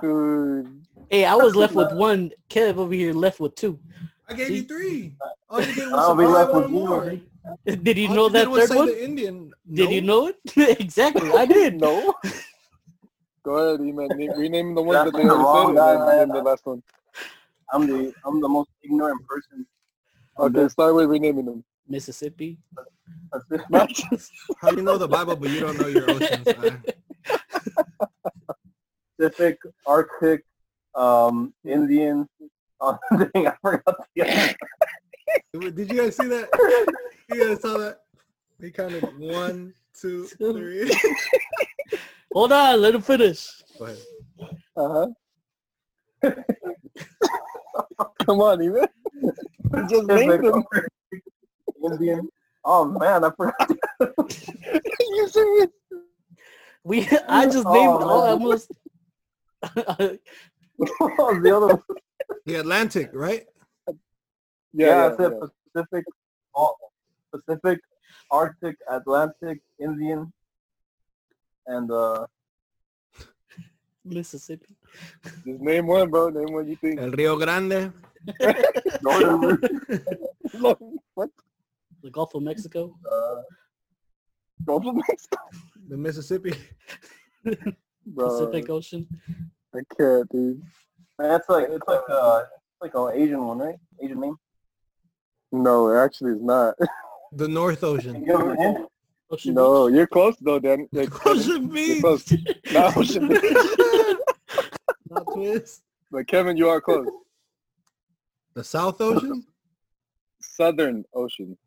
[0.01, 0.81] Dude.
[1.09, 2.31] Hey, I was left with one.
[2.49, 3.79] Kev over here left with two.
[4.27, 5.15] I gave you three.
[5.49, 7.03] All you did was I'll be left with more.
[7.05, 7.19] zero.
[7.65, 8.87] Did you All know did that third one?
[8.87, 9.51] The Indian.
[9.71, 10.37] Did you know it?
[10.79, 11.79] exactly, I did.
[11.79, 12.13] No.
[13.43, 14.09] Go ahead, E-man.
[14.17, 16.37] Name- Rename the ones that they the already wrong said guy, and then man.
[16.37, 16.81] the last one.
[17.71, 19.65] I'm the I'm the most ignorant person.
[20.39, 21.63] Okay, start with renaming them.
[21.87, 22.57] Mississippi.
[24.61, 26.47] How you know the Bible, but you don't know your oceans?
[29.17, 30.43] Pacific, Arctic,
[30.95, 32.27] um, Indian.
[32.81, 32.97] Oh,
[33.33, 34.55] dang, I forgot the other.
[35.53, 36.49] Did you guys see that?
[37.27, 38.01] You guys saw that?
[38.61, 40.53] He counted one, two, Two.
[40.53, 40.91] three.
[42.31, 43.49] Hold on, let him finish.
[43.79, 43.97] Go ahead.
[44.77, 45.07] Uh-huh.
[48.25, 48.87] Come on, E-man.
[49.89, 50.63] Just name Pacific, them.
[51.83, 52.29] Indian.
[52.63, 53.71] Oh man, I forgot.
[54.99, 55.69] you serious?
[56.83, 58.03] We I just Oh, named man.
[58.03, 58.71] all almost
[59.73, 60.19] the
[61.55, 61.81] other one?
[62.45, 63.45] The Atlantic, right?
[64.75, 65.47] Yeah, Yeah, I said yeah.
[65.73, 66.05] Pacific,
[67.31, 67.79] Pacific,
[68.29, 70.31] Arctic, Atlantic, Indian,
[71.67, 72.25] and uh,
[74.03, 74.75] Mississippi.
[75.45, 76.29] Just name one, bro.
[76.29, 76.99] Name one you think.
[76.99, 77.93] El Rio Grande.
[79.01, 79.57] Northern,
[81.13, 81.29] what?
[82.03, 82.93] The Gulf of Mexico.
[83.11, 83.41] uh,
[84.65, 85.37] Gulf of Mexico?
[85.87, 86.53] The Mississippi.
[88.05, 89.07] Bro, Pacific Ocean.
[89.73, 90.61] I can't, dude.
[91.17, 93.79] that's like it's like uh, it's like an Asian one, right?
[94.01, 94.37] Asian name.
[95.63, 96.75] No, it actually is not.
[97.31, 98.21] The North Ocean.
[98.21, 98.87] you give me a hint?
[99.29, 100.87] Ocean no, you're close though, Dan.
[100.93, 102.01] Like, Ocean you're Beach.
[102.01, 102.33] close.
[102.71, 103.41] Not Ocean Beach.
[105.09, 105.81] Not twist.
[106.11, 107.07] But Kevin, you are close.
[108.53, 109.43] The South Ocean?
[110.39, 111.57] Southern Ocean.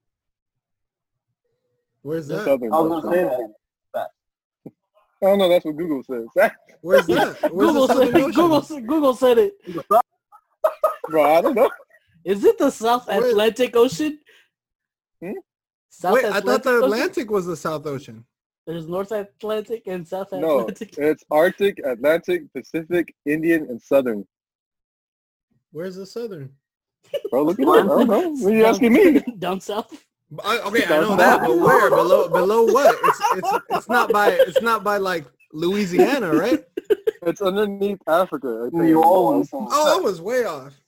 [2.01, 2.45] Where's that?
[2.47, 3.11] Southern I was Ocean.
[3.11, 3.47] gonna say
[3.95, 4.09] that.
[5.23, 5.49] I don't know.
[5.51, 6.51] That's what Google says.
[6.81, 7.37] Where's that?
[7.53, 8.33] Where's Google the said, Ocean?
[8.33, 9.53] Google, Google said it.
[11.11, 11.69] Bro, I don't know.
[12.25, 14.19] Is it the South Where- Atlantic Ocean?
[15.21, 15.33] Hmm?
[15.91, 16.85] South Wait, I thought the Ocean?
[16.85, 18.25] Atlantic was the South Ocean.
[18.67, 20.99] There's North Atlantic and South Atlantic.
[20.99, 24.27] No, it's Arctic, Atlantic, Pacific, Indian, and Southern.
[25.73, 26.53] Where's the Southern?
[27.31, 27.69] Bro, look at it.
[27.69, 28.31] I don't know.
[28.31, 29.21] What are you asking me?
[29.39, 30.05] Down south.
[30.45, 31.89] I, okay, I know that, but where?
[31.89, 32.99] Below, below what?
[33.03, 36.63] It's it's it's not by it's not by like Louisiana, right?
[37.23, 38.65] It's underneath Africa.
[38.67, 38.83] I think.
[38.83, 39.49] New Orleans.
[39.53, 40.79] Oh, I was way off.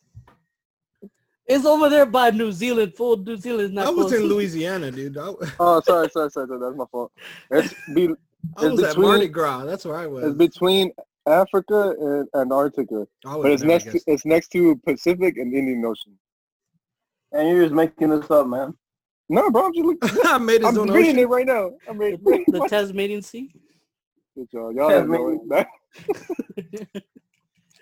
[1.52, 2.94] It's over there by New Zealand.
[2.94, 3.74] Full New Zealand.
[3.74, 5.18] Not I was in Louisiana, dude.
[5.18, 6.60] I, Oh, sorry, sorry, sorry, sorry.
[6.60, 7.10] That's my fault.
[7.50, 8.08] It's be,
[8.56, 9.64] I was It's at between- Mardi Gras.
[9.64, 10.24] That's where I was.
[10.26, 10.92] it's between
[11.26, 16.16] Africa and Antarctica, but it's there, next to, it's next to Pacific and Indian Ocean.
[17.32, 18.74] And you're just making this up, man.
[19.28, 20.18] No, bro, I'm just looking.
[20.24, 21.18] I made his I'm reading ocean.
[21.18, 21.72] it right now.
[21.88, 22.20] I'm reading.
[22.22, 23.52] the, the Tasmanian Sea.
[24.36, 24.74] Good job.
[24.76, 25.66] Y'all don't know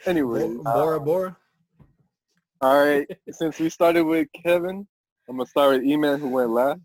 [0.07, 1.37] anyway, Bo- Bora Bora.
[2.61, 3.07] All right.
[3.31, 4.87] Since we started with Kevin,
[5.29, 6.81] I'm gonna start with E-Man who went last.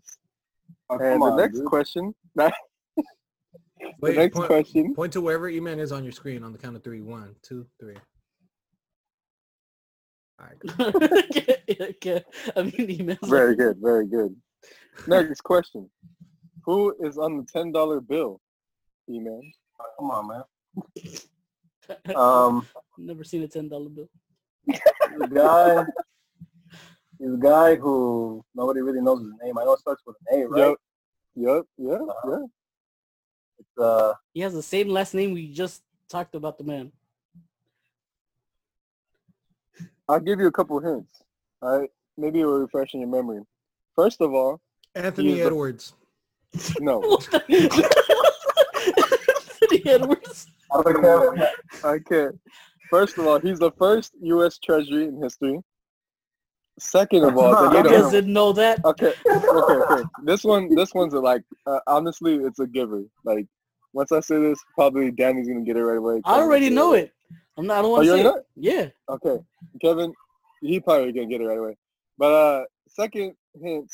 [0.90, 1.66] Oh, And the on, next dude.
[1.66, 2.52] question, the
[4.02, 4.94] next point, question.
[4.94, 7.00] point to wherever E-Man is on your screen on the count of three.
[7.00, 7.96] One, two, three.
[10.38, 10.94] All right.
[11.30, 12.24] okay, okay.
[12.56, 13.28] I mean, emails.
[13.28, 14.34] Very good, very good.
[15.06, 15.88] Next question.
[16.64, 18.40] Who is on the ten dollar bill?
[19.08, 19.40] E-Man.
[19.98, 20.42] Come on, man.
[22.16, 22.66] Um,
[22.98, 24.08] Never seen a ten dollar bill.
[24.66, 25.84] The guy,
[27.18, 29.58] he's a guy who nobody really knows his name.
[29.58, 30.60] I know it starts with an A, right?
[30.68, 30.76] Yep.
[31.36, 31.64] Yep.
[31.78, 31.98] Yeah.
[32.30, 32.38] Yeah.
[33.58, 36.92] It's uh, He has the same last name we just talked about the man.
[40.08, 41.22] I'll give you a couple hints.
[41.62, 41.90] All right.
[42.16, 43.40] Maybe it will refresh in your memory.
[43.96, 44.60] First of all,
[44.94, 45.94] Anthony He's the- Edwards.
[46.78, 47.00] no.
[49.62, 50.46] Anthony Edwards.
[50.70, 51.46] other Kevin.
[51.84, 52.38] I can't.
[52.90, 54.58] First of all, he's the first U.S.
[54.58, 55.58] Treasury in history.
[56.78, 57.96] Second of all, they You made Okay.
[57.96, 58.84] a, guys didn't know that.
[58.84, 60.02] okay, okay, okay.
[60.24, 61.42] This one, this one's a like.
[61.66, 63.04] Uh, honestly, it's a giver.
[63.24, 63.46] Like,
[63.92, 66.20] once I say this, probably Danny's gonna get it right away.
[66.24, 67.12] I already know it.
[67.56, 67.78] I'm not.
[67.78, 68.22] I don't Oh, want you to say.
[68.24, 68.46] already it.
[68.56, 68.88] Yeah.
[69.08, 69.38] Okay,
[69.80, 70.12] Kevin,
[70.62, 71.76] he probably gonna get it right away.
[72.18, 73.90] But uh, second hint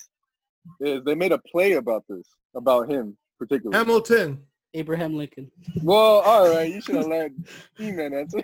[0.81, 2.27] is they made a play about this,
[2.57, 3.77] about him particularly.
[3.77, 4.43] Hamilton.
[4.75, 5.51] Abraham Lincoln.
[5.83, 7.33] Well, all right, you should have let
[7.81, 8.41] E-Man answer.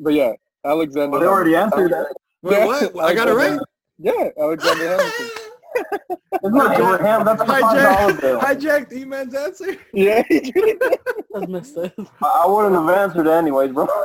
[0.00, 0.32] but yeah,
[0.64, 1.10] Alexander.
[1.10, 2.14] Well, they already answered that.
[2.42, 2.98] Wait, Yeah, what?
[3.04, 3.58] I got it right?
[3.98, 5.26] Yeah, Alexander Hamilton.
[6.32, 7.24] It's not Abraham.
[7.24, 8.40] That's a five dollar Hijacked, bill.
[8.40, 9.76] hijacked E-Man's answer.
[9.92, 10.22] Yeah.
[11.32, 11.92] That's messed up.
[12.22, 13.86] I I wouldn't have answered anyways, bro.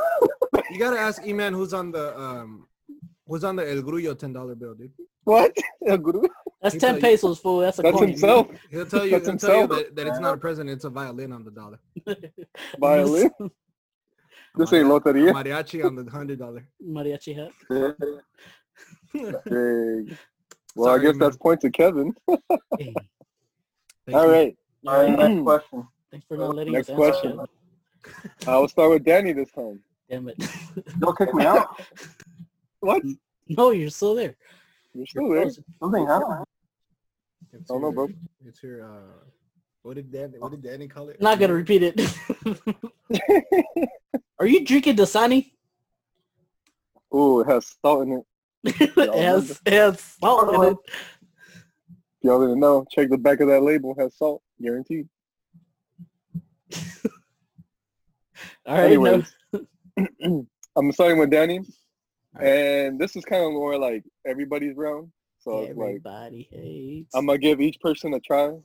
[0.70, 2.66] You gotta ask E-Man who's on the um,
[3.28, 4.92] who's on the El Grullo ten dollar bill, dude.
[5.24, 5.56] what?
[5.86, 6.22] El Guru?
[6.64, 7.58] That's He ten pesos, fool.
[7.60, 8.08] That's a That's coin.
[8.08, 8.48] himself.
[8.70, 9.70] He'll tell you, That's he'll tell you himself.
[9.70, 11.78] that, that it's not a present, it's a violin on the dollar.
[12.80, 13.30] Violin.
[14.56, 15.32] This ain't A loteria.
[15.32, 16.64] mariachi on the hundred dollar.
[16.80, 17.50] Mariachi hat.
[19.12, 20.16] Dang.
[20.76, 21.38] Well, I Sorry, guess that's man.
[21.38, 22.14] point to Kevin.
[22.78, 22.94] Hey,
[24.06, 24.30] Thank All you.
[24.32, 24.56] right.
[24.86, 25.88] All right, next question.
[26.12, 27.36] thanks for not letting Next us answer question.
[27.36, 27.48] that.
[28.46, 29.80] I will start with Danny this time.
[30.08, 30.38] Damn it.
[31.00, 31.80] Don't kick me out.
[32.78, 33.02] What?
[33.48, 34.36] no, you're still there.
[34.94, 35.50] You're still there.
[35.80, 36.44] Something happened.
[37.52, 38.08] It's I don't know, bro.
[38.44, 39.24] It's your uh,
[39.82, 40.34] what did Dan?
[40.38, 41.20] What did Danny call it?
[41.20, 42.00] Not gonna repeat it.
[44.38, 45.52] Are you drinking Dasani?
[47.14, 48.24] Ooh, it has salt in it.
[48.96, 50.76] it has, it has salt in it.
[52.22, 52.84] Y'all didn't know.
[52.90, 53.94] Check the back of that label.
[53.96, 54.42] It has salt.
[54.60, 55.08] Guaranteed.
[58.66, 59.22] All right, no.
[59.22, 59.34] Anyways,
[60.76, 61.60] I'm starting with Danny.
[62.40, 65.10] And this is kind of more like everybody's round.
[65.44, 67.14] So it's like Everybody hates.
[67.14, 68.56] I'm gonna give each person a try.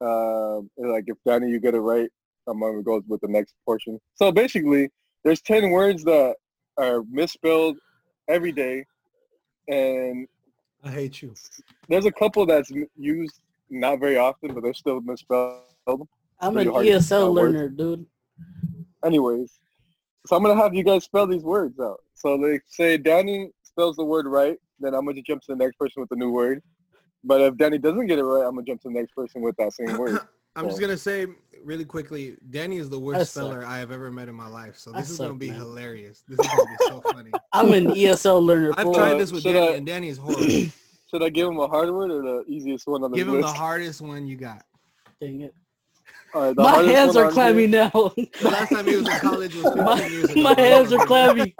[0.00, 2.08] Um, and, like if Danny you get it right,
[2.46, 4.00] I'm gonna go with the next portion.
[4.14, 4.88] So basically,
[5.22, 6.36] there's ten words that
[6.78, 7.76] are misspelled
[8.26, 8.86] every day,
[9.68, 10.26] and
[10.82, 11.34] I hate you.
[11.88, 15.60] there's a couple that's used not very often, but they're still misspelled.
[16.40, 17.54] I'm pretty an ESL spell words.
[17.54, 18.06] learner, dude.
[19.04, 19.60] Anyways,
[20.26, 22.00] so I'm gonna have you guys spell these words out.
[22.14, 25.78] So they say Danny spells the word right, then I'm gonna jump to the next
[25.78, 26.62] person with the new word.
[27.22, 29.56] But if Danny doesn't get it right, I'm gonna jump to the next person with
[29.56, 30.18] that same word.
[30.56, 31.26] I'm just gonna say
[31.62, 33.44] really quickly, Danny is the worst suck.
[33.44, 34.76] speller I have ever met in my life.
[34.76, 35.58] So I this is gonna be man.
[35.58, 36.24] hilarious.
[36.26, 37.32] This is gonna be so funny.
[37.52, 38.72] I'm an ESL learner.
[38.76, 38.94] I've fool.
[38.94, 40.70] tried this with should Danny, I- and Danny is horrible.
[41.10, 43.40] Should I give him a hard word or the easiest one on the Give him
[43.40, 44.64] the hardest one you got.
[45.20, 45.54] Dang it.
[46.32, 48.12] All right, the My hands are clammy here- now.
[48.16, 50.42] The last time he was in college was 15 my, years ago.
[50.42, 51.54] my hands are clammy.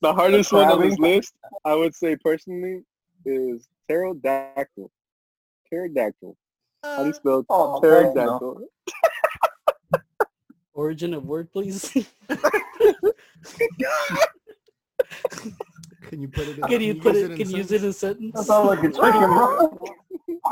[0.00, 2.84] The hardest one on this list, I would say personally,
[3.26, 4.90] is pterodactyl.
[5.70, 6.36] Pterodactyl.
[6.82, 8.38] How do you spell Oh, thanks, no.
[8.38, 8.68] pterodactyl?
[10.74, 11.92] Origin of word, please.
[16.08, 16.58] Can you put it?
[16.58, 17.30] In, can you put use it?
[17.32, 18.32] in Can you use it in a sentence?
[18.34, 19.78] That sounds like a chicken, bro.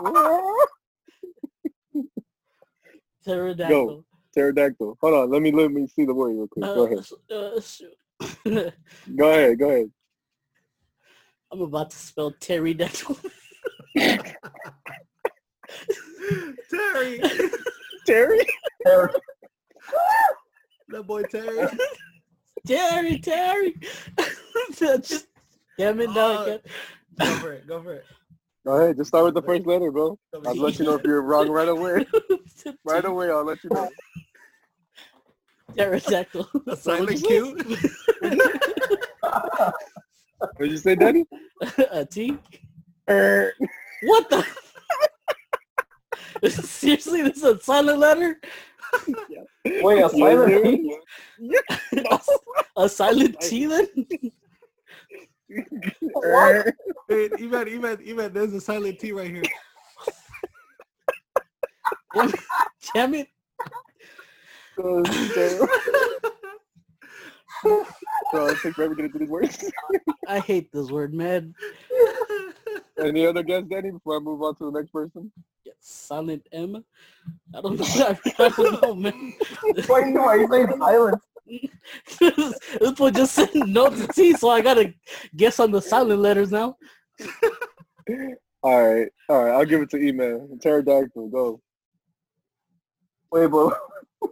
[3.24, 4.04] Pterodactyl.
[4.34, 4.96] Pterodactyl.
[5.00, 6.64] Hold on, let me let me see the word real quick.
[6.74, 7.06] Go Uh, ahead.
[7.30, 8.70] uh.
[9.16, 9.58] Go ahead.
[9.58, 9.90] Go ahead.
[11.52, 13.16] I'm about to spell pterodactyl.
[16.70, 17.20] Terry,
[18.06, 18.46] Terry.
[20.88, 21.66] that boy Terry.
[22.66, 23.76] Terry, Terry.
[24.76, 25.26] Just
[25.76, 26.58] damn it, now I Uh,
[27.18, 27.66] Go for it.
[27.66, 28.06] Go for it.
[28.66, 28.96] Go ahead.
[28.96, 30.18] Just start with the first letter, bro.
[30.46, 32.06] I'll let you know if you're wrong right away.
[32.84, 33.88] Right away, I'll let you know.
[35.74, 36.46] Pterodactyl.
[36.66, 37.56] A silent Q.
[40.40, 41.24] What did you say, Daddy?
[41.90, 42.36] a T.
[43.08, 43.54] Er,
[44.02, 44.46] What the?
[46.50, 48.38] Seriously, this is a silent letter?
[49.64, 50.64] Wait, a silent
[51.38, 51.60] dude.
[51.92, 52.04] T?
[52.76, 53.86] a silent T then?
[56.24, 56.74] Er.
[57.10, 59.42] Hey, Evan, Evan, Evan, there's a silent T right here.
[62.94, 63.26] Damn it.
[64.76, 65.68] So, so,
[68.30, 69.72] so it takes forever to get into these words.
[70.28, 71.52] I hate this word, man.
[73.02, 75.32] Any other guess, Danny, before I move on to the next person?
[75.64, 76.84] Yeah, Silent M.
[77.52, 77.86] I don't know.
[77.86, 79.34] I, I don't know, man.
[79.88, 81.20] Why, why you saying silent?
[82.20, 84.94] this, this boy just said no to T, so I gotta
[85.34, 86.76] guess on the silent letters now.
[88.62, 89.52] All right, all right.
[89.52, 90.46] I'll give it to email.
[90.60, 91.62] Pterodactyl, go.
[93.32, 93.78] Wait, but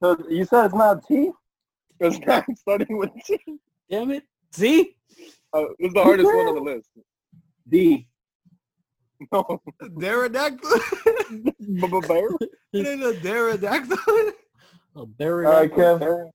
[0.00, 1.32] so you said it's not T?
[1.98, 3.40] It's not starting with T.
[3.90, 4.22] Damn it.
[4.54, 4.94] Z?
[5.52, 6.88] Uh, it's the hardest one on the list.
[7.68, 8.06] D.
[9.32, 9.62] No,
[9.98, 10.70] Pterodactyl.
[12.06, 12.28] bear.
[12.72, 14.32] it ain't a pterodactyl.
[14.96, 15.46] A berry.
[15.46, 16.02] All right, Kev.
[16.02, 16.30] All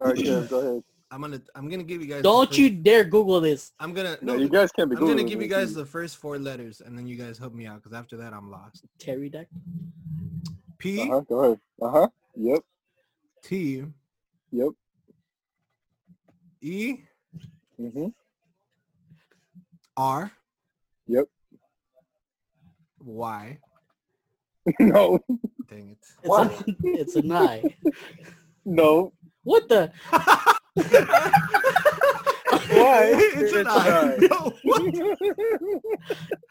[0.00, 0.82] right, Kev, go ahead.
[1.12, 2.22] I'm gonna, I'm gonna give you guys.
[2.22, 3.72] Don't first- you dare Google this.
[3.78, 4.16] I'm gonna.
[4.22, 4.96] No, No, you guys can't be.
[4.96, 7.66] I'm gonna give you guys the first four letters, and then you guys help me
[7.66, 8.84] out, because after that, I'm lost.
[8.98, 9.60] Pterodactyl.
[10.78, 11.20] P Uh huh.
[11.28, 11.60] Go ahead.
[11.82, 12.08] Uh huh.
[12.36, 12.60] Yep.
[13.42, 13.84] T
[14.52, 14.68] Yep.
[16.62, 16.96] E
[17.78, 18.12] Mhm.
[19.96, 20.32] R
[21.08, 21.26] Yep.
[23.04, 23.58] Y.
[24.80, 25.18] no.
[25.68, 25.98] Dang it.
[26.22, 27.62] It's, a, it's an I.
[28.64, 29.12] No.
[29.42, 29.92] What the?
[30.74, 30.86] What?
[32.70, 33.12] Y.
[33.34, 34.12] It's an It's I.
[34.14, 34.82] an No, what?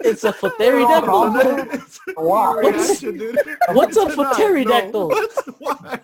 [0.02, 1.36] It's a pterodactyl.
[1.74, 2.54] it's a Why?
[2.60, 3.20] reaction.
[3.74, 4.34] What's a It's an I.
[4.34, 4.92] pterodactyl?
[5.10, 6.00] No, what's why?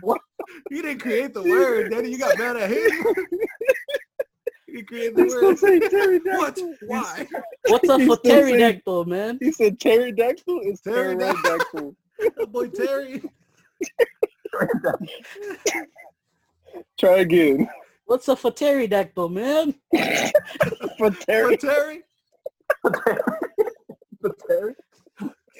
[0.00, 0.20] What?
[0.70, 2.10] You didn't create the word, Daddy.
[2.10, 2.90] You got mad at him.
[4.68, 5.58] you created the He still word.
[5.58, 5.90] say What?
[5.90, 6.74] pterodactyl.
[6.86, 7.26] Why?
[7.68, 9.38] What's a He's still saying- pterodactyl, man?
[9.40, 11.94] He said pterodactyl is Pterodactyl.
[12.20, 12.46] pterodactyl.
[12.48, 13.22] Boy Terry.
[16.98, 17.68] Try again.
[18.06, 19.74] What's a pterodactyl, man?
[20.98, 21.56] For Boy Terry.
[21.56, 22.02] Terry.
[24.48, 24.74] Terry?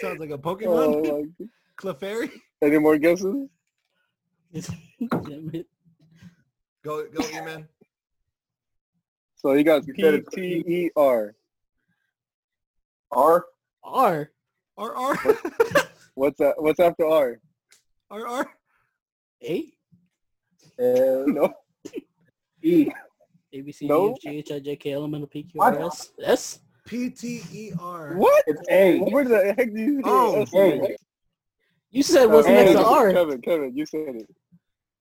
[0.01, 1.03] Sounds like a Oh, Pokemon.
[1.03, 1.51] my God.
[1.79, 2.31] Clefairy.
[2.63, 3.49] Any more guesses?
[4.55, 5.67] Damn it.
[6.83, 7.69] Go, go, E-Man.
[9.37, 10.25] So you got You P said.
[10.33, 11.35] T E R.
[13.13, 13.45] R?
[13.85, 14.31] R.
[14.79, 15.17] R, R.
[16.15, 16.55] What's that?
[16.59, 17.41] What's after R?
[18.11, 18.51] R, R.
[19.45, 19.73] A.
[20.79, 21.53] Uh, No.
[22.63, 22.89] E.
[23.53, 24.13] A B C D No.
[24.13, 25.75] F G H I J K L M N O P Q What?
[25.75, 26.61] R S S.
[26.87, 28.15] P-T-E-R.
[28.17, 28.45] What?
[28.47, 29.01] It's A.
[29.01, 30.55] Where the heck do you Oh, S?
[30.55, 30.97] A.
[31.91, 33.13] You said what's Uh, next to Kevin, R?
[33.13, 34.29] Kevin, Kevin, you said it.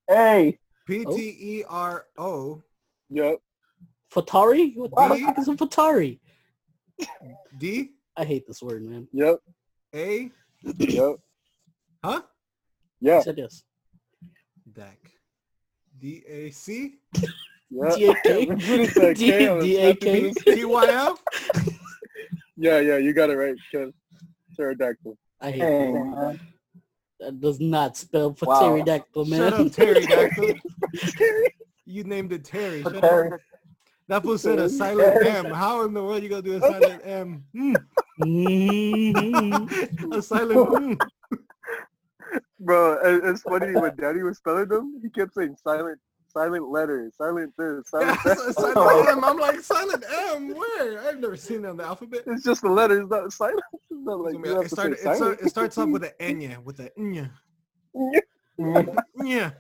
[0.10, 0.58] A.
[0.88, 2.64] P-T-E-R-O.
[3.12, 3.40] Yep.
[4.12, 4.76] Fatari?
[4.76, 5.24] What the D?
[5.26, 6.20] fuck is a Fatari?
[7.60, 7.92] D.
[8.18, 9.08] I hate this word, man.
[9.14, 9.40] Yep.
[9.94, 10.32] A.
[10.64, 11.16] Yep.
[12.04, 12.22] Huh?
[13.00, 13.18] Yeah.
[13.18, 13.62] I said yes.
[14.72, 14.84] DAC.
[14.84, 14.84] D-A-C.
[14.84, 14.84] Yeah.
[14.84, 15.12] D-A-K?
[15.12, 16.24] When you said D-
[19.16, 20.22] K, I was D-A-K?
[20.22, 21.24] happy to- T-Y-F.
[22.58, 23.92] Yeah, yeah, you got it right, Kev.
[24.56, 25.18] Pterodactyl.
[25.42, 26.40] I hate Dang, that.
[27.20, 28.60] That does not spell Wow.
[28.60, 29.40] pterodactyl, man.
[29.40, 30.60] Shut up, Terry Dactyl.
[31.88, 32.82] You named it Terry.
[32.82, 33.32] Shut Terry.
[33.32, 33.40] up.
[34.08, 35.46] That fool said a silent M.
[35.46, 37.44] How in the world you gonna do a silent M?
[37.56, 37.76] Mm.
[38.20, 40.14] Mhm.
[40.18, 41.00] a silent mm.
[42.66, 46.00] Bro, it's funny when Daddy was spelling them, he kept saying silent,
[46.30, 48.54] silent letters, silent this, silent Yeah, that.
[48.56, 49.24] silent M.
[49.24, 50.56] I'm like silent M.
[50.56, 51.08] Where?
[51.08, 52.22] I've never seen it on the alphabet.
[52.26, 53.60] It's just the letters, not silent.
[53.92, 55.90] It's not like So, you have it, to start, say it, start, it starts off
[55.90, 57.30] with an Enya, with a Nya.
[58.58, 59.52] Yeah.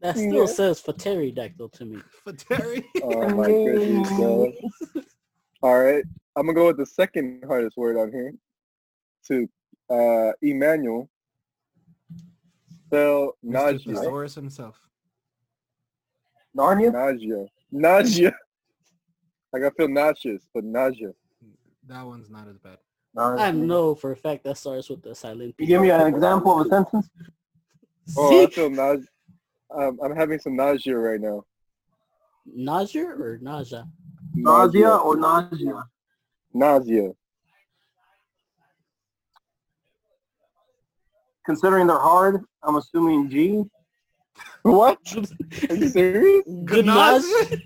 [0.00, 0.46] That still Yeah.
[0.46, 1.98] says pterodactyl to me.
[2.22, 2.84] For Terry.
[3.02, 4.52] Oh my goodness, bro.
[5.62, 6.04] All right,
[6.36, 8.32] I'm gonna go with the second hardest word on here.
[9.28, 9.48] To
[9.90, 11.08] uh, Emmanuel.
[12.94, 13.50] Spell Mr.
[13.52, 13.94] nausea.
[13.94, 14.78] Thesaurus himself.
[16.56, 16.92] Narnia?
[16.92, 17.46] Nausea.
[17.72, 18.34] Nausea.
[19.52, 21.12] Like I feel nauseous, but nausea.
[21.86, 22.78] That one's not as bad.
[23.16, 26.60] I know for a fact that starts with the silent You give me an example
[26.60, 27.08] of a sentence?
[28.18, 29.06] Oh, I feel nausea.
[29.70, 31.44] Um, I'm having some nausea right now.
[32.44, 33.86] Nausea or nausea?
[34.34, 35.84] Nausea or nausea?
[36.52, 37.12] Nausea.
[41.44, 43.62] Considering they're hard, I'm assuming G.
[44.62, 44.98] What?
[45.70, 46.44] Are you serious?
[46.64, 47.58] Good nausea?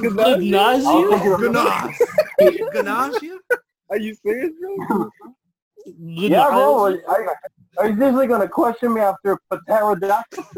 [0.00, 1.18] Good I'll nausea?
[1.18, 2.72] think of- Ganache.
[2.72, 3.30] Ganache?
[3.90, 4.50] Are you serious,
[4.88, 5.10] bro?
[5.84, 6.96] Good Yeah, bro.
[7.08, 7.26] I,
[7.78, 10.44] are you seriously gonna question me after pterodactyl?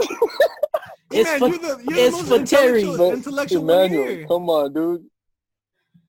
[1.10, 2.80] It's Man, for- you're the, you're it's the for most Terry.
[2.82, 4.26] intellectual, intellectual Emmanuel, here.
[4.26, 5.04] come on, dude.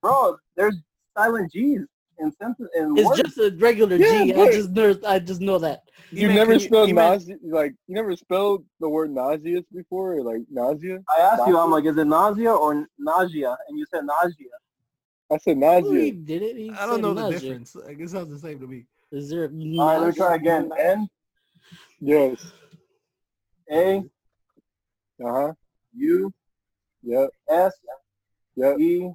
[0.01, 0.75] Bro, there's
[1.17, 1.79] silent G's
[2.19, 3.21] in sentence in It's words.
[3.21, 4.33] just a regular Yeah, G.
[4.33, 5.83] I just know, I just know that.
[6.11, 9.63] You E-Man, never can you- spelled E-Man, nausea, like you never spelled the word nauseous
[9.73, 10.99] before, or like nausea.
[11.15, 13.57] I asked you, I'm like, is it nausea or nausea?
[13.67, 14.47] And you said nausea.
[15.31, 15.91] I said nausea.
[15.91, 16.13] He nausea.
[16.13, 16.57] did it.
[16.57, 17.75] He I don't said know the difference.
[17.87, 18.85] I guess sounds the same to me.
[19.11, 20.71] Is there All right, let me try again.
[20.77, 21.07] N
[21.99, 22.51] Yes.
[23.71, 23.97] A
[25.23, 25.53] Uh huh.
[25.95, 26.33] U
[27.03, 27.29] Yep.
[27.49, 27.73] S
[28.55, 28.79] Yep.
[28.79, 29.11] E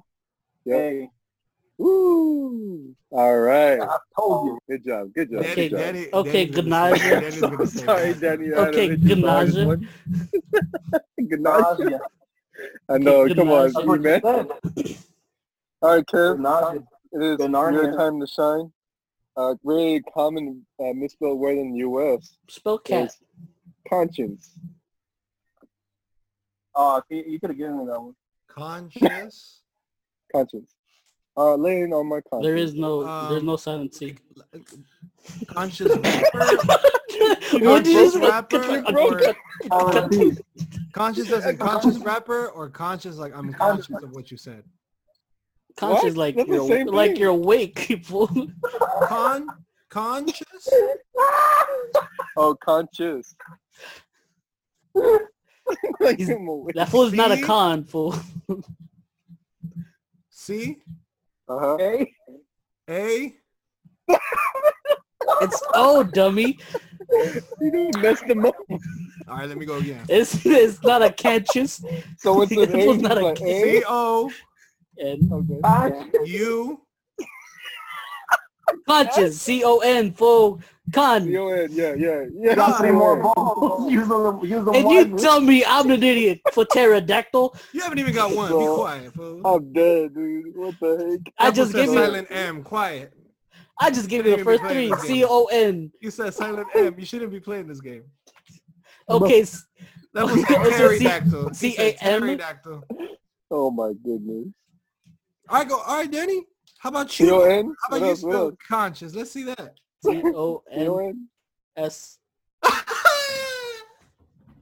[0.65, 0.77] Yep.
[0.79, 1.11] A.
[1.77, 2.95] Woo!
[3.11, 3.79] All right.
[3.81, 4.59] I told you.
[4.69, 5.13] Good job.
[5.13, 5.41] Good job.
[5.43, 5.79] Daddy, good job.
[5.79, 7.21] daddy, Okay, Daddy's gonna say- Ganache.
[7.21, 8.13] Daddy's gonna say Sorry.
[8.13, 8.51] Danny.
[8.53, 9.67] Okay, don't think you saw this Ganache.
[9.67, 9.89] one.
[11.29, 11.79] Ganache.
[11.79, 11.99] Nausea.
[12.89, 13.21] I know.
[13.21, 14.23] Okay, Come on, Ganache.
[14.23, 14.47] Man.
[15.81, 16.85] All right, Kev.
[17.13, 17.73] It is Ganache.
[17.73, 18.71] your time to shine.
[19.37, 22.37] Uh, very common uh, misspelled word in the U.S.
[22.49, 23.11] Spell cat.
[23.89, 24.55] conscience.
[26.73, 28.15] Oh, you you could have given me that one.
[28.47, 29.61] Conscious.
[30.33, 30.74] Conscience.
[31.37, 32.45] Uh, laying on my conscience.
[32.45, 34.15] There is no, there's Um, no silent C.
[35.47, 36.39] Conscious rapper.
[37.59, 38.57] what did you Conscious rapper
[38.91, 39.19] or
[39.69, 40.39] Silent
[40.93, 44.63] conscious as in conscious rapper or conscious like I'm conscious of what you said.
[45.77, 46.17] Conscious What?
[46.17, 47.19] like That's you're like thing.
[47.19, 48.27] you're awake, people.
[49.03, 49.47] Con
[49.89, 50.69] conscious?
[52.37, 53.33] Oh, conscious.
[54.93, 56.75] like, I'm awake.
[56.75, 58.13] that fool's not a con fool.
[60.29, 60.77] C
[61.47, 61.77] Uh-huh.
[61.79, 62.11] A.
[62.89, 63.33] A
[65.41, 66.57] It's oh dummy.
[67.61, 68.55] You messed them up.
[69.27, 70.05] All right, let me go again.
[70.09, 71.83] It's it's not a conscious.
[72.17, 73.63] So it's an It A, was not a like kid.
[73.63, 73.83] C A.
[73.87, 74.31] O
[74.97, 75.31] And
[75.65, 76.09] Okay.
[76.25, 76.81] U
[78.87, 79.41] conscious.
[79.41, 80.61] C O N full
[80.93, 81.23] con.
[81.25, 82.55] C-O-N, yeah, yeah, yeah.
[82.55, 83.33] Got three more C-O-N.
[83.35, 83.91] balls.
[83.91, 84.39] Use them.
[84.41, 85.17] Use them And you wisely.
[85.19, 87.55] tell me I'm an idiot for pterodactyl.
[87.73, 88.49] You haven't even got one.
[88.57, 89.41] Be quiet, fool.
[89.45, 90.55] I'm dead, dude.
[90.55, 91.33] What the heck?
[91.39, 91.99] I just said gave you.
[91.99, 92.63] silent M.
[92.63, 93.13] Quiet.
[93.79, 94.93] I just gave You you the first three.
[94.99, 95.91] C O N.
[95.99, 96.95] You said silent M.
[96.97, 98.03] You shouldn't be playing this game.
[99.09, 99.45] Okay.
[100.13, 101.53] That was a so C- pterodactyl.
[101.53, 102.21] C-A-M?
[102.21, 102.83] Pterodactyl.
[103.51, 104.47] Oh my goodness.
[105.49, 105.79] All right, go.
[105.81, 106.41] All right, Danny.
[106.79, 107.25] How about you?
[107.27, 107.65] C-O-N?
[107.65, 108.23] How What about you else?
[108.23, 108.55] What spell else?
[108.67, 109.13] conscious?
[109.13, 109.73] Let's see that.
[110.05, 111.27] C O N C-O-N?
[111.77, 112.17] S.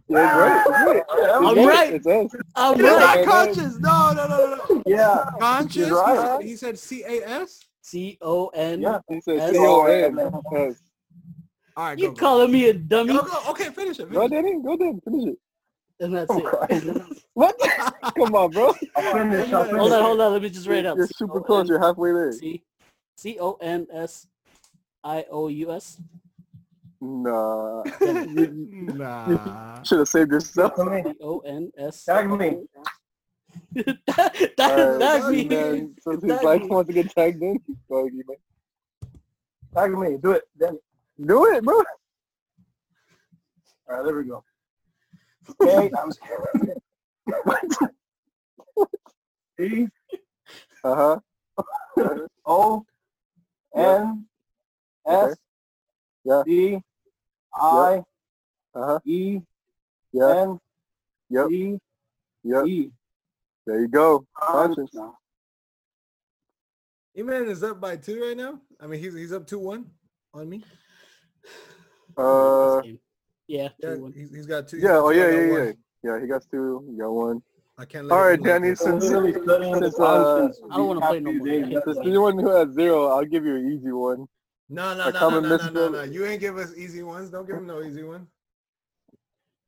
[0.09, 0.63] Yeah, it's right.
[0.67, 1.29] It's right.
[1.33, 1.93] I'm It's right.
[1.93, 2.41] It's us.
[2.55, 3.25] I'm It's right.
[3.25, 3.77] not conscious.
[3.79, 4.83] No, no, no, no, no.
[4.85, 5.23] Yeah.
[5.39, 5.89] Conscious.
[5.89, 6.43] Right.
[6.43, 7.61] He said C A S.
[7.81, 8.81] C O N.
[8.81, 8.99] Yeah.
[9.09, 10.17] He said S- C-O-N.
[10.51, 10.81] Yes.
[11.75, 12.13] All right, You go.
[12.13, 12.19] go.
[12.19, 13.13] calling me a dummy?
[13.13, 13.39] Go, go.
[13.49, 14.11] Okay, finish it.
[14.11, 14.41] Go, Finish it.
[14.43, 14.61] Danny.
[14.63, 14.99] Go, Danny.
[15.03, 15.37] Finish it.
[15.99, 16.39] And that's I'm
[16.69, 17.01] it.
[17.33, 17.55] What?
[18.15, 18.73] Come on, bro.
[19.13, 19.49] Finish.
[19.49, 20.33] Hold on, hold on.
[20.33, 20.97] Let me just write up.
[20.97, 21.67] You're super close.
[21.67, 22.31] You're halfway there.
[22.33, 22.61] C
[23.17, 24.27] C O N S
[25.03, 25.99] I O U S.
[27.01, 27.83] Nah.
[28.01, 29.83] Nah.
[29.83, 30.75] Should have saved yourself.
[30.75, 31.03] Tag me.
[31.11, 32.05] C O N S.
[32.05, 32.63] Tag me.
[34.57, 35.43] That Alright, that me.
[35.47, 36.67] man, Since his Tag life me.
[36.67, 38.11] wants to get tagged in, go ahead.
[39.75, 40.17] Tag me.
[40.17, 40.43] Do it.
[40.57, 40.79] Then.
[41.23, 41.75] Do it, bro.
[41.75, 41.83] All
[43.89, 44.03] right.
[44.05, 44.43] There we go.
[45.61, 45.91] Okay.
[46.01, 46.81] I'm scared.
[49.59, 49.87] E
[50.83, 51.19] Uh huh.
[52.45, 52.85] O
[53.75, 54.25] N
[55.07, 55.35] S
[56.23, 56.43] Yeah.
[56.45, 56.81] D
[57.55, 58.03] I
[58.75, 58.99] Uh huh.
[59.05, 59.39] E
[60.11, 60.41] Yeah.
[60.43, 60.59] N
[61.29, 61.51] Yep.
[61.51, 61.79] E
[62.43, 62.67] Yep.
[62.67, 62.91] E.
[63.65, 64.25] There you go.
[64.35, 64.95] Conscience.
[67.15, 68.59] E-Man is up by two right now.
[68.79, 69.85] I mean, he's he's up two one
[70.33, 70.63] on me.
[72.17, 72.81] Uh.
[73.47, 73.69] yeah.
[73.79, 74.15] Yeah, 2-1.
[74.15, 74.77] he's, he's got two.
[74.77, 74.97] Yeah.
[74.97, 75.29] Oh he's yeah.
[75.29, 75.49] Yeah.
[75.49, 75.65] one.
[76.03, 76.13] Yeah.
[76.15, 76.21] Yeah.
[76.21, 76.85] He got two.
[76.89, 77.41] You got one.
[77.77, 78.07] I can't.
[78.07, 78.69] Let All it right, go like Danny.
[78.69, 78.79] this.
[78.79, 81.47] Since Literally since, uh, conscience I don't wanna play no few more.
[81.47, 81.65] days.
[81.71, 82.03] Since playing.
[82.03, 84.27] you're the one who has zero, I'll give you an easy one.
[84.70, 86.03] No, no, no, no, no, no, no, no.
[86.03, 87.30] You ain't give us easy ones.
[87.30, 88.28] Don't give him no easy one.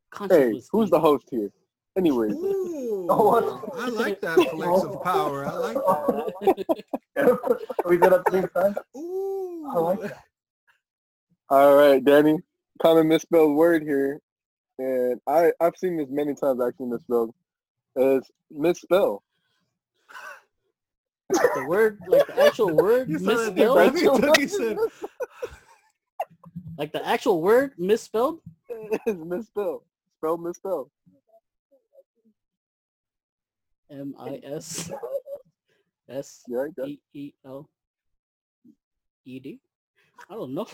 [0.10, 1.52] Conscious Hey, who's the host here?
[1.98, 3.62] Anyways, Ooh, Oh.
[3.78, 5.46] I like that flex of power.
[5.46, 7.62] I like that.
[7.86, 8.76] we did it at the same time.
[8.98, 9.70] Ooh.
[9.72, 10.24] I like that.
[11.50, 12.40] all right, Danny.
[12.82, 14.20] Common misspelled word here,
[14.80, 17.34] and I I've seen this many times actually misspelled.
[17.96, 19.24] It's misspell.
[21.30, 24.38] The word, like the actual word You saw that misspelled.
[24.38, 24.78] He said,
[26.78, 28.40] like the actual word misspelled.
[29.08, 29.84] misspelled.
[30.18, 30.90] Spelled misspelled.
[33.92, 34.92] M I S
[36.10, 37.70] S Yeah, I got E E L
[39.26, 39.60] E D.
[40.30, 40.68] I don't know.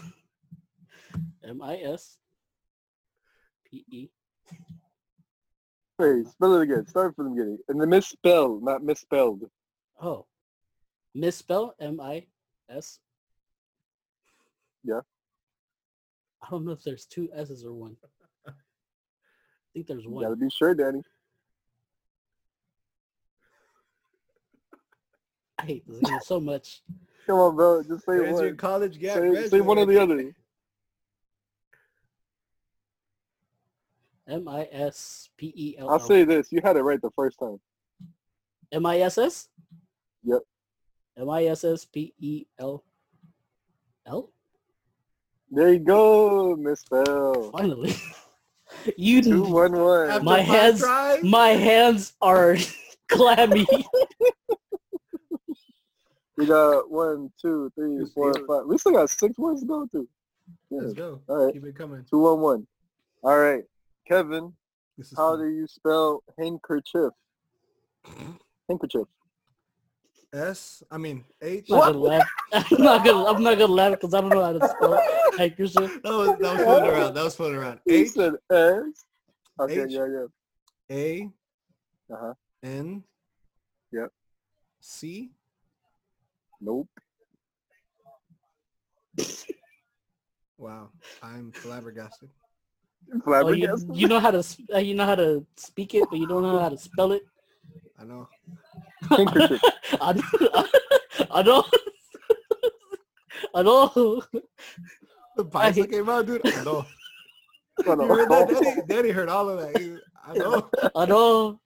[1.44, 2.18] M I S
[3.66, 4.10] P E.
[6.00, 6.88] Wait, spell it again.
[6.88, 7.60] Start from the beginning.
[7.68, 9.44] And the misspelled, not misspelled.
[10.02, 10.26] Oh,
[11.14, 12.26] misspell M I
[12.70, 13.00] S.
[14.84, 15.02] Yeah.
[16.42, 17.96] I don't know if there's two S's or one.
[18.48, 18.52] I
[19.74, 20.24] think there's You one.
[20.24, 21.02] gotta be sure, Danny.
[25.60, 26.82] I hate this game so much.
[27.28, 27.84] Come on, bro.
[27.84, 28.58] Just say There's your one.
[28.58, 29.18] college gap.
[29.20, 30.34] Say, say one or the other.
[34.28, 36.52] M I S P E L I'll say this.
[36.52, 37.60] You had it right the first time.
[38.72, 39.48] M I S S.
[40.24, 40.40] Yep.
[41.22, 42.84] M I S S P E L
[44.08, 44.32] L.
[45.52, 46.56] There you go.
[46.56, 47.52] Misspell.
[47.52, 47.94] Finally,
[48.98, 49.22] you.
[49.22, 50.10] Two one one.
[50.10, 52.58] After My hands- tries, My hands are
[53.10, 53.68] clammy.
[56.38, 58.66] We got one, two, three, four, five.
[58.66, 60.08] We still got six words to go to.
[60.72, 61.20] Let's go.
[61.28, 61.54] All right.
[61.54, 62.04] Keep it coming.
[62.10, 62.68] Two one one.
[63.22, 63.64] All right.
[64.08, 64.52] Kevin,
[64.98, 65.42] This is how fun.
[65.46, 67.12] do you spell handkerchief?
[68.68, 69.06] Handkerchief.
[70.34, 70.82] S.
[70.90, 71.68] I mean H.
[71.72, 72.28] I'm not gonna laugh.
[72.54, 73.26] I'm not gonna.
[73.26, 75.02] I'm not gonna laugh because I don't know how to spell
[75.38, 76.00] handkerchief.
[76.04, 77.14] That was that was floating around.
[77.16, 77.80] That was floating around.
[77.88, 79.06] H said S.
[79.60, 79.88] Okay, H.
[79.90, 80.26] yeah, yeah.
[80.96, 81.30] A
[82.14, 82.34] Uh-huh.
[82.64, 83.04] N.
[83.92, 84.10] Yep.
[84.80, 85.32] C.
[86.62, 86.90] Nope.
[90.58, 90.90] Wow,
[91.24, 92.30] I'm flabbergasted.
[93.12, 93.96] Oh, you, Flabbergasted.
[93.98, 94.44] you know how to.
[94.76, 97.24] uh, You know how to speak it, but you don't know how to spell it.
[98.00, 98.30] I know.
[99.10, 99.62] Handkerchief.
[100.02, 100.24] I know.
[101.32, 101.64] I know.
[103.56, 104.24] I know.
[105.36, 106.42] The pizza came out, dude.
[106.46, 106.86] I know.
[107.86, 108.48] Hold You heard that?
[108.50, 110.02] Daddy, Daddy heard all of that.
[110.28, 110.70] I know.
[110.96, 111.60] I know.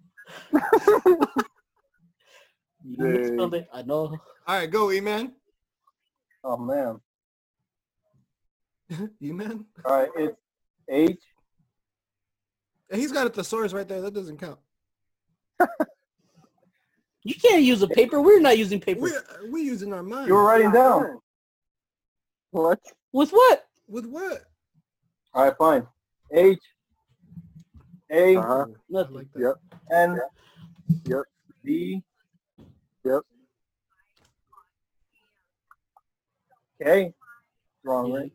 [2.83, 3.11] You Dang.
[3.21, 3.67] misspelled it.
[3.73, 4.17] I know.
[4.47, 5.33] All right, go, E-Man.
[6.43, 6.99] Oh man.
[9.21, 9.65] E-Man.
[9.83, 10.09] All right.
[10.15, 10.37] It's
[10.87, 11.19] H
[12.93, 14.01] he's got a thesaurus right there.
[14.01, 14.59] That doesn't count.
[17.25, 18.21] You can't use a paper.
[18.21, 19.01] We're not using paper.
[19.01, 19.11] We
[19.49, 20.27] we using our mind.
[20.27, 21.19] You were writing down.
[22.51, 22.79] What?
[23.11, 23.65] With what?
[23.87, 24.43] With what?
[25.33, 25.87] All right, fine.
[26.31, 26.59] H
[28.11, 28.65] A Uh-huh.
[28.89, 29.15] Nothing.
[29.15, 29.27] like.
[29.35, 29.55] Yep.
[29.91, 30.19] N
[31.07, 31.23] Yep.
[31.63, 32.03] B.
[33.03, 33.21] Yep.
[36.83, 37.13] K.
[37.83, 38.31] Wrong, right?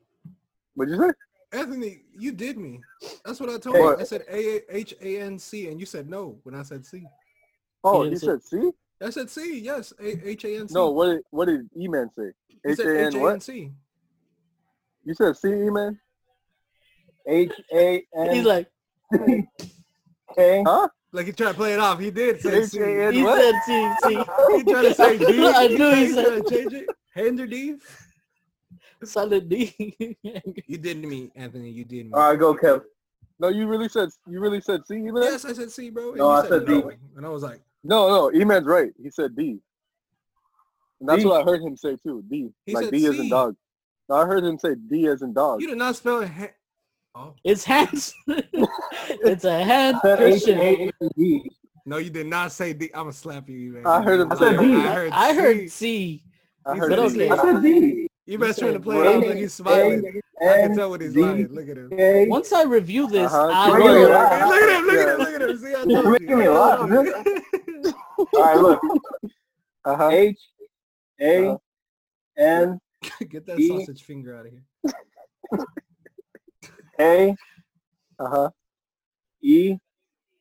[0.74, 1.12] What'd you say?
[1.58, 2.80] Anthony, you did me.
[3.24, 3.82] That's what I told Hey.
[3.82, 3.96] you.
[3.98, 7.06] I said A H A N C, and you said no when I said C.
[7.84, 8.72] Oh, didn't he say- said C?
[9.02, 9.60] I said C.
[9.60, 10.74] Yes, A H A N C.
[10.74, 12.30] No, what did what did E-Man say?
[12.48, 13.36] He H-A-N what?
[13.36, 13.72] H-A-N-C.
[15.04, 15.98] You said C, E-Man?
[17.26, 18.68] H A He's like,
[20.36, 20.62] K.
[20.66, 20.88] Huh?
[21.12, 21.98] Like he tried to play it off.
[21.98, 22.78] He did say C.
[22.78, 23.40] H-A-N he what?
[23.40, 24.14] said, C see.
[24.56, 25.46] He tried to say D.
[25.54, 26.86] I knew he He said- tried to change it.
[27.14, 27.76] Hander D.
[29.02, 30.16] Solid D.
[30.66, 31.70] You did me, Anthony.
[31.70, 32.12] You did me.
[32.12, 32.82] All right, go, Kev.
[33.38, 35.22] No, you really said you really said C, E-Man?
[35.22, 36.10] Yes, I said C, bro.
[36.10, 36.82] and No, you I said D.
[37.16, 38.90] And I was like, No, no, E-Man's right.
[39.02, 39.58] He said D.
[41.00, 41.28] And that's D?
[41.28, 42.22] what I heard him say too.
[42.28, 42.50] D.
[42.66, 43.56] He like said D as in dog.
[44.08, 45.60] No, I heard him say D as in dog.
[45.62, 46.28] you did not spell it.
[46.28, 46.48] Ha-
[47.14, 48.14] oh It's hands.
[48.26, 50.58] it's a hand Christian.
[50.60, 51.50] A N D.
[51.86, 52.90] no, you did not say D.
[52.92, 53.86] I'm gonna slap you, man.
[53.86, 54.72] I heard him I said I D.
[54.82, 55.12] heard.
[55.12, 55.68] I heard C.
[55.70, 56.24] C.
[56.66, 57.22] I heard said But D.
[57.22, 57.30] okay.
[57.30, 58.06] I said D.
[58.26, 59.28] You best trying to play it off D.
[59.28, 60.04] like he's smiling.
[60.42, 61.20] I can tell what he's D.
[61.22, 61.48] lying.
[61.48, 61.90] Look at him.
[61.90, 62.26] K.
[62.28, 63.50] Once I review this, Uh-huh.
[63.54, 64.08] I Look Look at will.
[64.08, 64.32] that.
[64.32, 64.86] at him.
[64.86, 65.18] Look at him.
[65.18, 65.58] Look at him.
[65.58, 67.39] See, I You're told making you.
[68.32, 68.64] me laugh, man.
[68.64, 68.82] All right, look.
[69.84, 70.10] Uh-huh.
[70.10, 70.38] H
[71.20, 71.58] A Uh-huh.
[72.36, 72.80] N
[73.30, 74.64] Get that sausage finger out of here.
[77.00, 77.36] A
[78.18, 78.50] Uh-huh.
[79.42, 79.76] E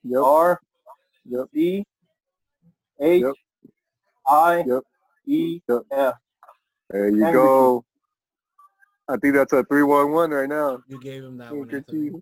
[0.03, 0.21] Yep.
[0.23, 0.59] R
[1.25, 1.47] Yep.
[1.53, 1.85] C
[2.99, 3.33] H Yep.
[4.27, 4.83] I Yep.
[5.25, 5.81] E Yep.
[5.91, 6.15] F.
[6.89, 7.85] There you And go.
[9.07, 10.79] I think that's a three one one right now.
[10.87, 12.21] You gave him that Look one.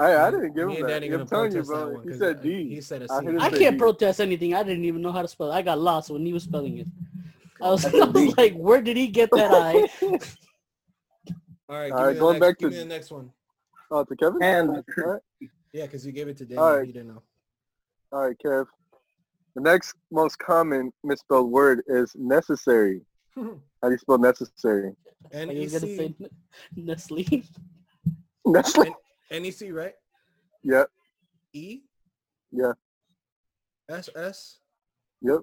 [0.00, 0.10] At Anthony.
[0.10, 0.18] you.
[0.18, 0.88] I, I didn't give me him and that.
[0.88, 1.88] Danny I'm gonna telling you, bro.
[1.90, 2.68] one He 'cause, said D.
[2.68, 3.24] He said a I C.
[3.24, 3.78] heard him I can't D.
[3.78, 4.54] protest anything.
[4.54, 5.50] I didn't even know how to spell.
[5.52, 5.54] it.
[5.54, 6.88] I got lost when he was spelling it.
[7.60, 8.26] I was, That's I a D.
[8.26, 9.72] was like, where did he get that I?
[11.70, 13.30] All right, All give right, going next, back give to- me the next one.
[13.90, 14.42] Oh, to Kevin?
[14.42, 15.20] And All right.
[15.72, 16.60] Yeah, because you gave it to Danny.
[16.60, 16.86] All right.
[16.86, 17.22] He didn't know.
[18.12, 18.66] All right, Kev.
[19.54, 23.00] The next most common misspelled word is necessary.
[23.36, 23.42] How
[23.82, 24.92] do you spell necessary?
[25.32, 26.14] N I was gonna say
[26.76, 27.44] Nestle.
[28.46, 28.94] Nestle.
[29.30, 29.94] N E C right?
[30.62, 30.84] Yeah.
[31.52, 31.80] E
[32.52, 32.72] Yeah.
[33.88, 34.58] S S
[35.22, 35.40] Yep.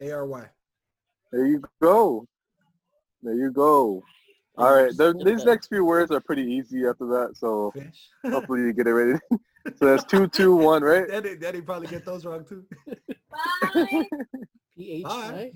[0.00, 0.44] A R Y.
[1.32, 2.26] There you go.
[3.22, 4.02] There you go.
[4.56, 4.96] All right.
[4.96, 8.08] The, these next few words are pretty easy after that, so Fish.
[8.32, 9.18] hopefully you get it ready.
[9.76, 11.08] so that's two, two, one, right?
[11.10, 12.64] Daddy, Daddy probably get those wrong too.
[14.76, 15.10] P H Bye.
[15.10, 15.52] I.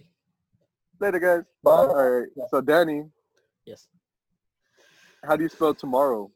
[1.00, 1.42] Later, guys.
[1.62, 1.70] Bye.
[1.70, 2.28] All right.
[2.50, 3.04] So Danny,
[3.66, 3.86] Yes.
[5.24, 6.30] how do you spell tomorrow?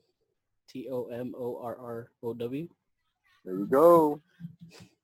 [0.77, 2.68] T O M O R R O W.
[3.45, 4.20] There you go.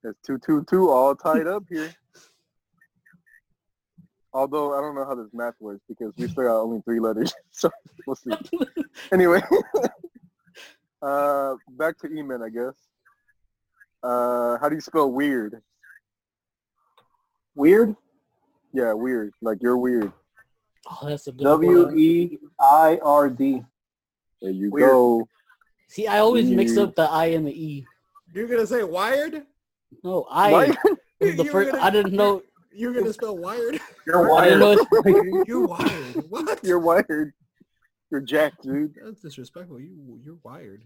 [0.02, 1.94] That's two, two, two, all tied up here.
[4.34, 7.32] Although I don't know how this math works because we still got only three letters,
[7.50, 7.70] so
[8.06, 8.32] we'll see.
[9.12, 9.40] Anyway,
[11.02, 12.74] uh, back to E-Man, I guess.
[14.02, 15.62] Uh, how do you spell weird?
[17.54, 17.94] weird.
[18.74, 19.32] Yeah, weird.
[19.40, 20.12] Like you're weird.
[20.90, 21.98] Oh, that's a good W one.
[21.98, 23.62] E I R D.
[24.42, 24.90] There you Weird.
[24.90, 25.28] go.
[25.92, 27.86] See, I always mix up the I and the E.
[28.34, 29.42] You're gonna say wired?
[30.02, 30.50] No, I.
[30.52, 30.66] Why?
[31.20, 32.42] The You first, gonna- I didn't know.
[32.74, 33.78] You're gonna spell wired?
[34.06, 35.46] You're I didn't wired.
[35.46, 36.24] You're wired.
[36.30, 36.64] What?
[36.64, 37.34] You're wired.
[38.10, 38.94] You're jacked, dude.
[39.04, 39.78] That's disrespectful.
[39.80, 40.82] You you're wired.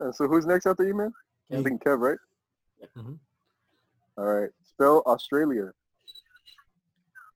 [0.00, 1.12] Uh, so who's next after E-Man?
[1.50, 2.18] I think Kev, right?
[2.98, 3.18] Mhm.
[4.18, 4.50] All right.
[4.64, 5.70] Spell Australia.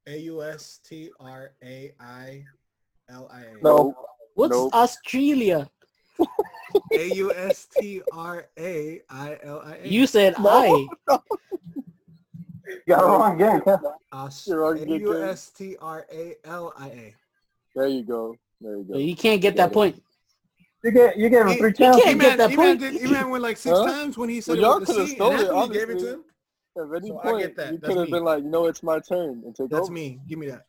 [0.07, 2.45] A U S T R A I
[3.09, 3.62] L I A.
[3.62, 3.95] No.
[4.35, 4.75] What's Nope.
[4.75, 5.71] Australia?
[6.93, 9.89] A U S T R A I L I A.
[9.89, 10.49] You said No.
[10.49, 10.89] I.
[12.69, 13.61] You got it wrong again.
[13.61, 13.81] Kev.
[14.12, 17.14] Aus- You're wrong A again, U S T R A L I A.
[17.75, 18.37] There you go.
[18.61, 18.99] There you go.
[18.99, 20.03] you can't get that point.
[20.85, 22.05] You get you gave him three he chances.
[22.05, 22.81] can't get that E-Man, point.
[22.81, 23.85] did, E-Man went like six Huh?
[23.87, 25.14] times when he said Well, y'all it with the could've C.
[25.16, 26.25] stole and it, Anthony gave it to him.
[26.77, 27.73] At any So I point, get that.
[27.73, 29.93] you could have been like, you know, it's my turn and take That's over.
[29.93, 30.21] me.
[30.29, 30.64] Give me that.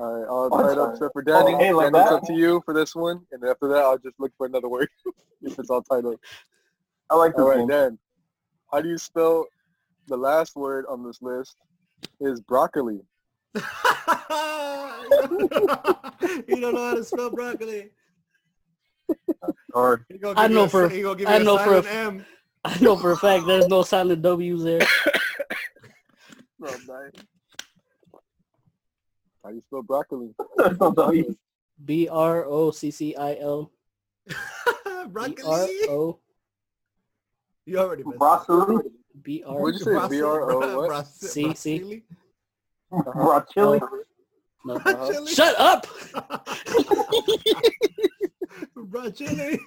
[0.00, 0.62] All right, all What?
[0.62, 1.52] tied up except for Danny.
[1.52, 2.14] Oh, hey, like and it's that?
[2.16, 3.20] up to you for this one.
[3.32, 4.88] And after that, I'll just look for another word
[5.42, 6.18] if it's all tied up.
[7.10, 7.68] I like this All right, game.
[7.68, 7.98] Dan.
[8.72, 9.44] How do you spell
[10.08, 11.56] the last word on this list?
[12.18, 13.00] Is broccoli.
[13.54, 13.60] you
[16.60, 17.90] don't know how to spell broccoli.
[19.74, 20.06] Hard.
[20.36, 22.26] I know for- si- he gonna give I know for a silent f- M.
[22.64, 24.80] I know for a fact there's no silent W's there.
[26.58, 27.10] No, I'm dying.
[29.42, 30.34] How do you spell broccoli?
[31.84, 33.70] B R O C C I L.
[34.26, 34.34] B
[34.86, 35.78] R broccoli.
[35.88, 36.18] O
[37.66, 38.46] You already messed up.
[38.46, 38.90] Broccoli.
[39.22, 39.60] B R.
[39.62, 39.90] What'd you say?
[39.92, 40.88] Brasi- BRO what?
[40.88, 42.02] Bras- C, C.
[42.90, 43.80] Broccoli.
[44.64, 44.78] No.
[45.26, 45.86] Shut up!
[48.76, 49.58] Brasili.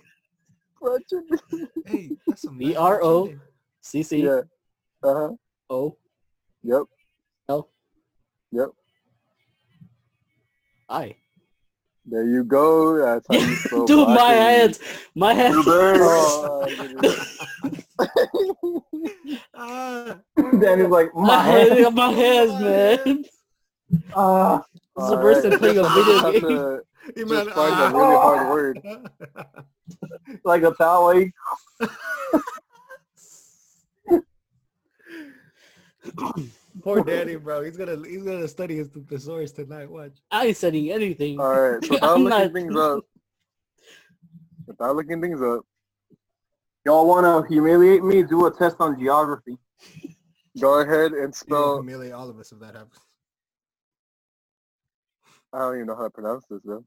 [1.86, 3.28] Hey, that's some nice B-R-O.
[3.28, 3.40] brasili.
[3.82, 4.42] C C Yeah.
[5.04, 5.32] Uh-huh.
[5.70, 5.98] O
[6.64, 6.84] Yep.
[7.50, 7.70] L
[8.52, 8.70] Yep.
[10.90, 11.16] I.
[12.06, 12.98] There you go.
[12.98, 14.36] That's how you spell Dude, my broccoli.
[14.36, 14.80] hands,
[15.16, 15.66] my hands.
[15.66, 16.68] Oh,
[19.56, 20.18] Ah,
[20.60, 21.94] Danny's like My my hands, head.
[21.94, 23.26] my hands, man.
[24.16, 24.64] Ah,
[24.96, 26.42] This is the worst than playing a video game.
[26.42, 26.82] to
[27.16, 27.92] you Just man, find a ah.
[27.94, 28.82] really hard word.
[30.44, 31.14] like a towel.
[36.84, 37.64] Poor Danny, bro.
[37.64, 39.90] He's gonna he's gonna study his thesaurus tonight.
[39.90, 40.18] Watch.
[40.32, 41.40] I ain't studying anything.
[41.40, 41.84] All right.
[41.86, 43.04] So without I'm looking not- things up,
[44.68, 45.62] without looking things up,
[46.86, 48.24] Y'all want to humiliate me?
[48.24, 49.58] Do a test on geography.
[50.60, 51.76] go ahead and You'll spell.
[51.82, 53.00] humiliate all of us if that happens.
[55.54, 56.84] I don't even know how to pronounce this though.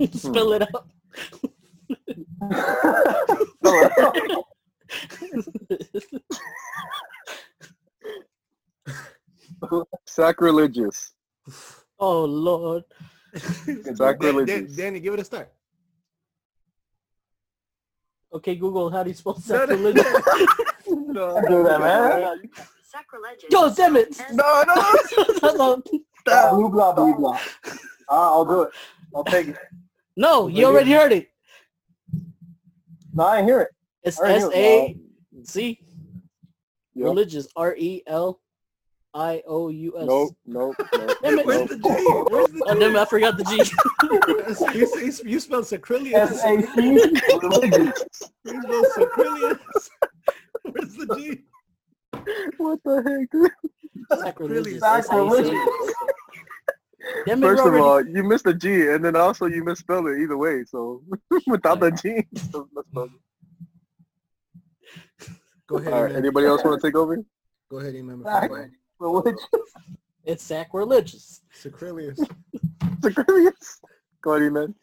[0.12, 0.88] Spell it out.
[10.06, 11.12] Sacrilegious.
[11.98, 12.84] oh Lord.
[13.94, 14.76] Sacrilegious.
[14.76, 15.52] Dan- Danny, give it a start.
[18.32, 20.04] Okay, Google, how do you spell No, no, sacrilegious?
[20.86, 22.38] no, do that, man.
[22.82, 23.50] Sacrilegious.
[23.50, 24.20] Yo, damn it!
[24.32, 25.82] No, no.
[26.24, 27.40] Blah, blah, blah, blah.
[28.10, 28.70] Ah, I'll do it.
[29.14, 29.56] I'll take it.
[30.16, 31.30] no, you already heard it.
[33.14, 33.68] No, I ain't hear it.
[34.02, 34.96] It's I already S heard A
[35.44, 35.80] C
[36.94, 37.04] Yep.
[37.06, 38.40] religious R E L
[39.14, 40.06] I O U S.
[40.06, 41.16] Nope, nope, nope.
[41.22, 41.46] Damn it.
[41.46, 41.82] Where's the G?
[42.30, 43.62] Where's the Oh damn it, I forgot the G.
[43.64, 43.72] G?
[44.78, 46.44] you, you, you spelled sacrilegious.
[46.44, 46.82] S-A-C.
[46.82, 47.54] You spelled
[48.94, 49.90] sacrilegious.
[50.62, 51.42] Where's the G?
[52.58, 53.30] What the heck?
[53.30, 53.50] dude?
[54.20, 54.80] Sacrilegious.
[54.80, 55.50] Sacrilegious.
[55.50, 55.94] S-A-C.
[57.26, 60.36] Damn First of all, you missed a G, and then also you misspelled it either
[60.36, 60.64] way.
[60.64, 61.02] So
[61.46, 63.20] without the G, you still misspelled it.
[65.66, 65.92] Go ahead.
[65.92, 66.16] all right.
[66.16, 67.22] Anybody else want to take over?
[67.70, 68.70] Go ahead, Eman.
[68.98, 69.38] Before I go.
[70.24, 71.42] It's sacrilegious.
[71.52, 72.20] Sacrilegious.
[73.02, 73.80] Sacrilegious.
[74.22, 74.74] Go ahead, man.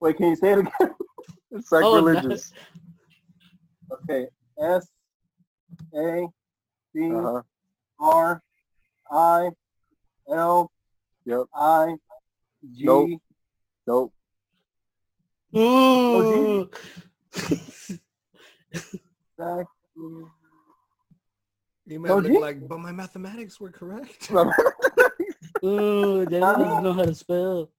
[0.00, 0.72] Wait, can you say it again?
[1.54, 2.50] It's sacrilegious.
[3.92, 4.26] Okay.
[4.58, 4.88] S
[5.94, 6.26] A
[6.94, 7.42] C Uh-huh.
[8.00, 8.42] R
[9.10, 9.50] I
[10.32, 10.70] L
[11.26, 11.42] Yep.
[11.54, 11.94] I
[12.74, 13.20] G Nope.
[13.86, 14.14] Nope.
[15.54, 16.70] Ooh.
[19.38, 19.66] Sac-
[21.92, 22.38] Eman No looked G?
[22.38, 24.30] like, but my mathematics were correct.
[25.64, 27.70] Ooh, they don't even know how to spell.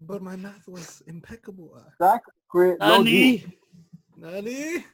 [0.00, 1.72] But my math was impeccable.
[1.76, 3.44] Uh, Sacri- no G.
[4.16, 4.42] Nani.
[4.42, 4.84] Nani?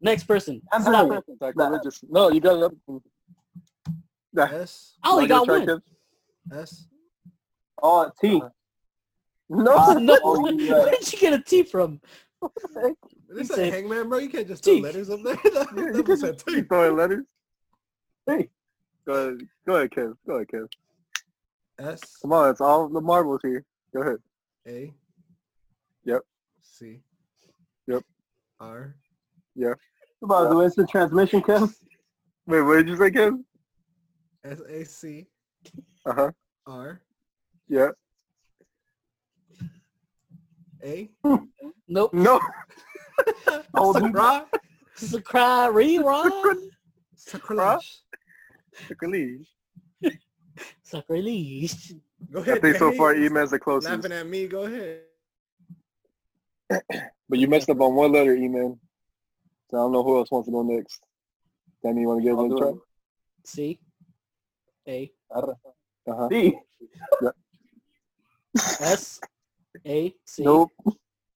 [0.00, 0.60] Next person.
[0.72, 0.96] Anthony.
[0.96, 1.24] Stop.
[1.38, 2.00] Sacrilegious.
[2.08, 2.74] No, you got another.
[2.86, 3.00] one.
[4.32, 4.44] Nah.
[4.46, 4.96] S.
[5.02, 5.80] I only got one.
[6.52, 6.86] S.
[7.82, 8.42] Oh, T.
[9.48, 9.76] No.
[9.76, 10.72] Uh, No, Oh, yeah.
[10.82, 12.00] where did you get a T from?
[13.34, 14.18] This said- is hangman, bro.
[14.18, 14.80] You can't just throw T.
[14.82, 15.36] letters up there.
[15.44, 16.62] You that was a can T.
[16.62, 17.24] throwing letters.
[18.28, 18.48] T.
[19.06, 19.38] Go ahead.
[19.66, 20.14] Go ahead, Kev.
[20.26, 20.68] Go ahead, Kev.
[21.78, 22.00] S.
[22.22, 23.64] Come on, it's all the marbles here.
[23.94, 24.18] Go ahead.
[24.68, 24.92] A.
[26.04, 26.20] Yep.
[26.62, 27.00] C.
[27.86, 28.04] Yep.
[28.60, 28.94] R.
[29.56, 29.74] Yeah.
[30.20, 31.74] What about the instant transmission, Kev.
[32.46, 33.38] Wait, what did you say, Kev?
[34.44, 34.60] S.
[34.68, 34.84] A.
[34.84, 35.26] C.
[36.06, 36.30] Uh huh.
[36.66, 37.00] R.
[37.68, 37.88] Yeah.
[40.84, 41.10] A.
[41.88, 42.14] Nope.
[42.14, 42.40] No.
[43.74, 44.46] Oh, Sakra.
[44.94, 46.70] Sacri rerun.
[47.16, 48.02] Sacrilege.
[48.88, 49.48] Sacrilege.
[50.82, 51.94] Sacrilege.
[52.30, 52.58] Go ahead.
[52.58, 52.98] I think so Danny.
[52.98, 53.90] far Eman's the closest.
[53.92, 54.46] Laughing at me.
[54.46, 55.00] Go ahead.
[57.28, 58.78] But you messed up on one letter, Eman.
[59.70, 61.00] So I don't know who else wants to go next.
[61.82, 62.68] Danny, you want to give I'll it a try?
[62.68, 62.76] it.
[63.44, 63.80] C.
[64.86, 65.10] A.
[65.34, 66.28] Uh-huh.
[66.28, 66.58] T.
[68.80, 69.18] S.
[69.86, 70.14] A.
[70.26, 70.42] C.
[70.44, 70.70] Nope.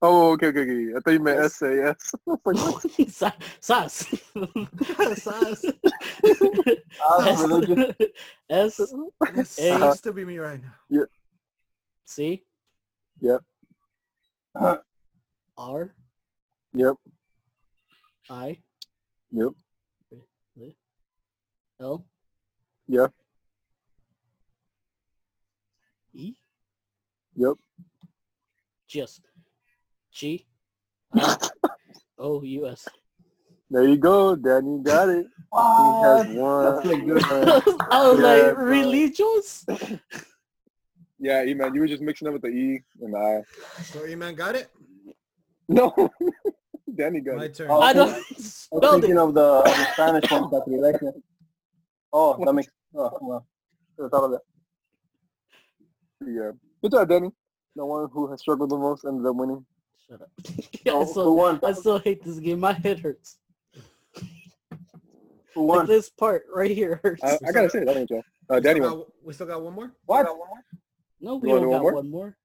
[0.09, 0.93] Oh, okay, okay, okay.
[0.97, 2.15] I thought you meant S-A-S.
[3.13, 4.07] Sa- Sas.
[5.17, 5.65] Sas.
[7.03, 7.47] Ah.
[8.49, 8.77] S.
[9.35, 10.75] This to be me right now.
[12.05, 12.45] C.
[13.21, 13.41] Yep.
[15.57, 15.93] R.
[16.73, 16.95] Yep.
[18.31, 18.59] I.
[19.33, 19.51] Yep.
[21.81, 22.07] L.
[22.87, 23.13] Yep.
[26.15, 26.35] E.
[27.35, 27.55] Yep.
[28.87, 29.23] Just.
[30.17, 30.47] G.
[31.15, 31.37] I,
[32.19, 32.41] O.
[32.43, 32.67] U.
[32.69, 32.89] S.
[33.71, 34.35] There you go.
[34.35, 35.27] Danny got it.
[35.27, 36.65] He has one.
[36.65, 37.23] That's a good
[37.91, 38.65] I was Yeah, like, bro.
[38.65, 39.67] religious?
[41.19, 43.83] Yeah, Eman, you were just mixing up with the E and the I.
[43.83, 44.71] So Eman got it.
[45.69, 45.93] No.
[46.95, 47.55] Danny got My it.
[47.55, 47.71] turn.
[47.71, 49.19] Oh, I don't I was spelled thinking it.
[49.19, 51.13] of the, of the Spanish one, sacrilegio.
[52.11, 53.47] Oh, that makes, oh, well,
[53.95, 54.41] should have thought of that.
[56.27, 56.53] Yeah.
[56.83, 57.29] Good job, Danny.
[57.75, 59.67] The one who has struggled the most ended up winning.
[60.09, 60.31] Shut up.
[60.89, 61.61] Oh, I, still, won?
[61.65, 62.61] I still hate this game.
[62.61, 63.39] My head hurts.
[65.55, 67.23] Who Like this part right here hurts.
[67.25, 68.23] I, I gotta say that ain't y'all.
[68.49, 69.93] Uh, we, Danny still got, we still got one more.
[70.05, 70.27] What?
[71.21, 71.95] no, we You don't do one got more?
[71.95, 72.37] one more.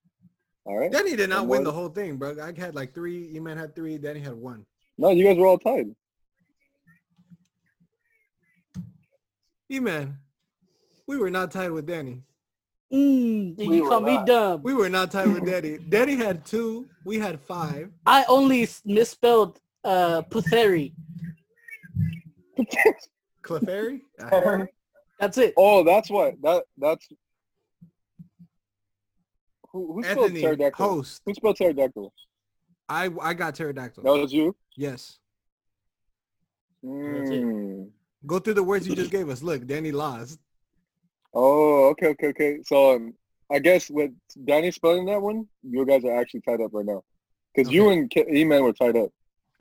[0.65, 0.91] All right.
[0.91, 1.65] Danny did not One win more.
[1.65, 2.35] the whole thing, bro.
[2.41, 3.27] I had like three.
[3.27, 3.97] You man had three.
[3.97, 4.65] Danny had one.
[4.97, 5.93] No, you guys were all tied.
[9.69, 10.17] E man,
[11.07, 12.23] we were not tied with Danny.
[12.93, 14.61] Mm, We you were call me dumb.
[14.63, 15.77] We were not tied with Daddy.
[15.89, 16.87] Danny had two.
[17.05, 17.89] We had five.
[18.05, 20.93] I only misspelled uh Putheri.
[23.43, 24.01] Clefairy?
[25.19, 25.53] That's it.
[25.55, 26.33] Oh, that's what.
[26.41, 27.07] That that's.
[29.71, 30.85] Who, who spelled Anthony, pterodactyl?
[30.85, 31.21] host.
[31.25, 32.11] Who spelled pterodactyl?
[32.89, 34.03] I I got pterodactyl.
[34.03, 34.55] That was you.
[34.75, 35.19] Yes.
[36.83, 37.43] That's it.
[37.43, 37.89] Mm.
[38.25, 39.43] Go through the words you just gave us.
[39.43, 40.39] Look, Danny lost.
[41.33, 42.59] Oh, okay, okay, okay.
[42.65, 43.13] So um,
[43.51, 44.11] I guess with
[44.45, 47.03] Danny spelling that one, you guys are actually tied up right now.
[47.55, 49.09] Because you and K- E-Man were tied up.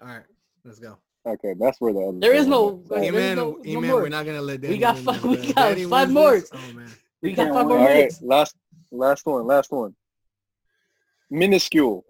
[0.00, 0.22] All right,
[0.64, 0.96] let's go.
[1.26, 2.88] Okay, that's where the other There is no- is.
[2.88, 4.02] There is E-man, no- no E-man, more.
[4.02, 4.74] we're not gonna let Danny.
[4.74, 6.32] We got five- we got Danny five more.
[6.40, 6.88] this- Oh man.
[7.22, 8.22] We got Yeah, five more All right, minutes.
[8.22, 8.56] last
[8.90, 9.94] last one, last one.
[11.30, 12.04] Minuscule.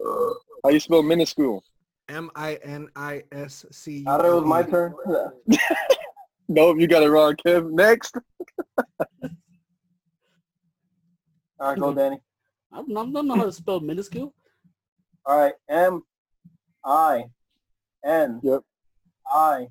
[0.63, 1.63] How you spell minuscule?
[2.09, 4.03] M I N I S C.
[4.07, 4.93] I thought it was my turn.
[6.47, 7.73] Nope, you got it wrong, Kim.
[7.75, 8.13] Next.
[11.61, 12.17] All right, go, Danny.
[12.73, 14.33] I don't, I don't know how to spell minuscule.
[15.25, 16.01] All right, M
[16.83, 17.25] I
[18.03, 18.61] N Yep.
[19.31, 19.67] I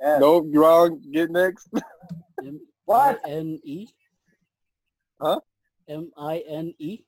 [0.00, 0.20] S.
[0.20, 1.02] Nope, you wrong.
[1.12, 1.68] Get next.
[2.44, 3.20] M What?
[3.24, 3.88] I N E.
[5.20, 5.40] Huh?
[5.88, 7.00] M I N E.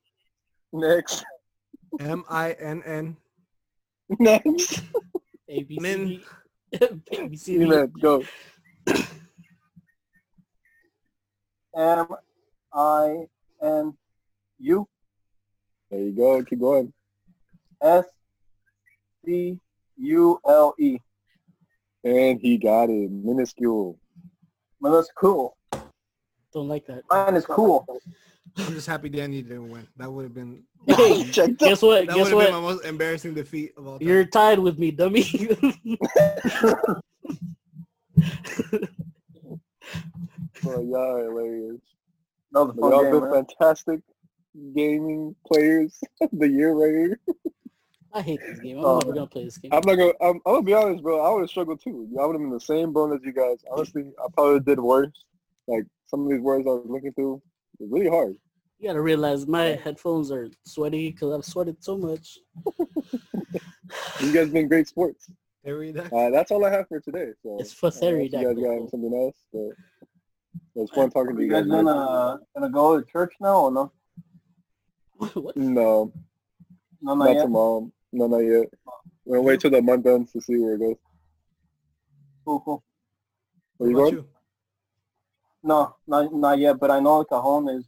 [0.72, 1.24] Next.
[2.00, 3.16] M I N N.
[4.18, 4.82] Next.
[5.48, 6.06] A B C Min.
[6.08, 6.24] D.
[6.80, 7.64] A B C D.
[7.64, 8.24] E-Man, go.
[11.76, 12.08] M
[12.74, 13.26] I
[13.62, 13.94] N
[14.58, 14.88] U
[15.90, 16.42] There you go.
[16.42, 16.92] Keep going.
[17.82, 18.04] S
[19.24, 19.58] C
[19.96, 20.98] U L E.
[22.04, 23.10] And he got it.
[23.10, 23.98] Minuscule.
[24.80, 25.56] Well, that's cool.
[26.52, 27.02] Don't like that.
[27.08, 27.86] Mine is cool.
[28.58, 29.86] I'm just happy Danny didn't win.
[29.96, 30.64] That would have been.
[30.88, 32.08] Hey, Checked guess what?
[32.08, 34.08] That would Guess have been my most embarrassing defeat of all time.
[34.08, 35.22] You're tied with me, dummy.
[40.60, 41.80] Bro, y'all are hilarious.
[42.52, 43.46] That was a But fun y'all game, been man.
[43.46, 44.00] fantastic
[44.74, 45.98] gaming players
[46.32, 47.20] the year right here.
[48.12, 48.78] I hate this game.
[48.78, 49.70] I'm Oh, never gonna play this game.
[49.72, 50.12] I'm not gonna.
[50.20, 51.24] I'm, I'm gonna be honest, bro.
[51.24, 52.08] I would have struggled too.
[52.20, 53.58] I would have been the same bone as you guys.
[53.70, 55.24] Honestly, I probably did worse.
[55.66, 57.40] Like some of these words I was looking through,
[57.80, 58.36] it's really hard.
[58.78, 62.38] You gotta realize my headphones are sweaty because I've sweated so much.
[64.20, 65.30] You guys been great sports.
[65.64, 66.18] Pterodactyl.
[66.18, 67.28] Uh, that's all I have for today.
[67.42, 69.76] So It's for I if you guys got something else, but it
[70.74, 71.70] was fun talking to you you guys guys.
[71.70, 73.92] gonna gonna go to church now or no?
[75.34, 75.56] what?
[75.56, 76.12] No,
[77.00, 77.42] No, not not yet.
[77.42, 77.90] tomorrow.
[78.12, 78.66] No, not yet.
[79.24, 80.96] We're gonna wait till the month ends to see where it goes.
[82.44, 82.84] Cool, cool.
[83.76, 84.24] Where you What about going?
[84.24, 84.28] you?
[85.62, 86.78] No, not not yet.
[86.78, 87.84] But I know El Cajon is.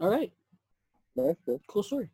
[0.00, 0.32] All right,
[1.14, 1.36] Nice.
[1.44, 1.60] bro.
[1.68, 2.08] cool story.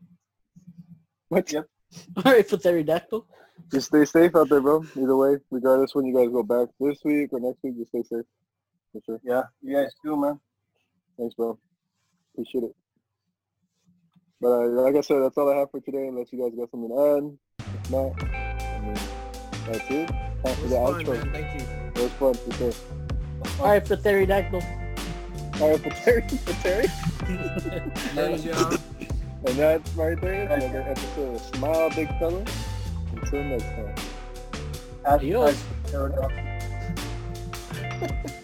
[1.28, 1.50] What?
[1.52, 1.66] Yep.
[2.24, 3.26] All right, for pterodactyl.
[3.70, 4.84] Just stay safe out there, bro.
[4.96, 8.02] Either way, regardless when you guys go back this week or next week, just stay
[8.02, 8.24] safe.
[8.92, 9.20] For sure.
[9.22, 10.40] Yeah, you guys too, man.
[11.18, 11.58] Thanks, bro.
[12.34, 12.76] Appreciate it.
[14.40, 16.06] But uh, like I said, that's all I have for today.
[16.08, 17.66] Unless you guys got something to add.
[17.84, 18.94] If not, I mean,
[19.66, 20.08] that's it.
[20.08, 21.24] Time It for was the fun, outro.
[21.24, 21.32] man.
[21.32, 22.02] Thank you.
[22.02, 22.72] It was fun for sure.
[23.60, 24.62] All right, for pterodactyl.
[25.60, 26.86] All right, for Terry, for Terry.
[28.14, 28.76] Ladies, y'all.
[29.46, 30.44] And that's right there.
[30.52, 32.44] Another episode of Smile Big Fella.
[33.22, 33.94] Until next time.
[35.04, 35.64] Hashtag Adios.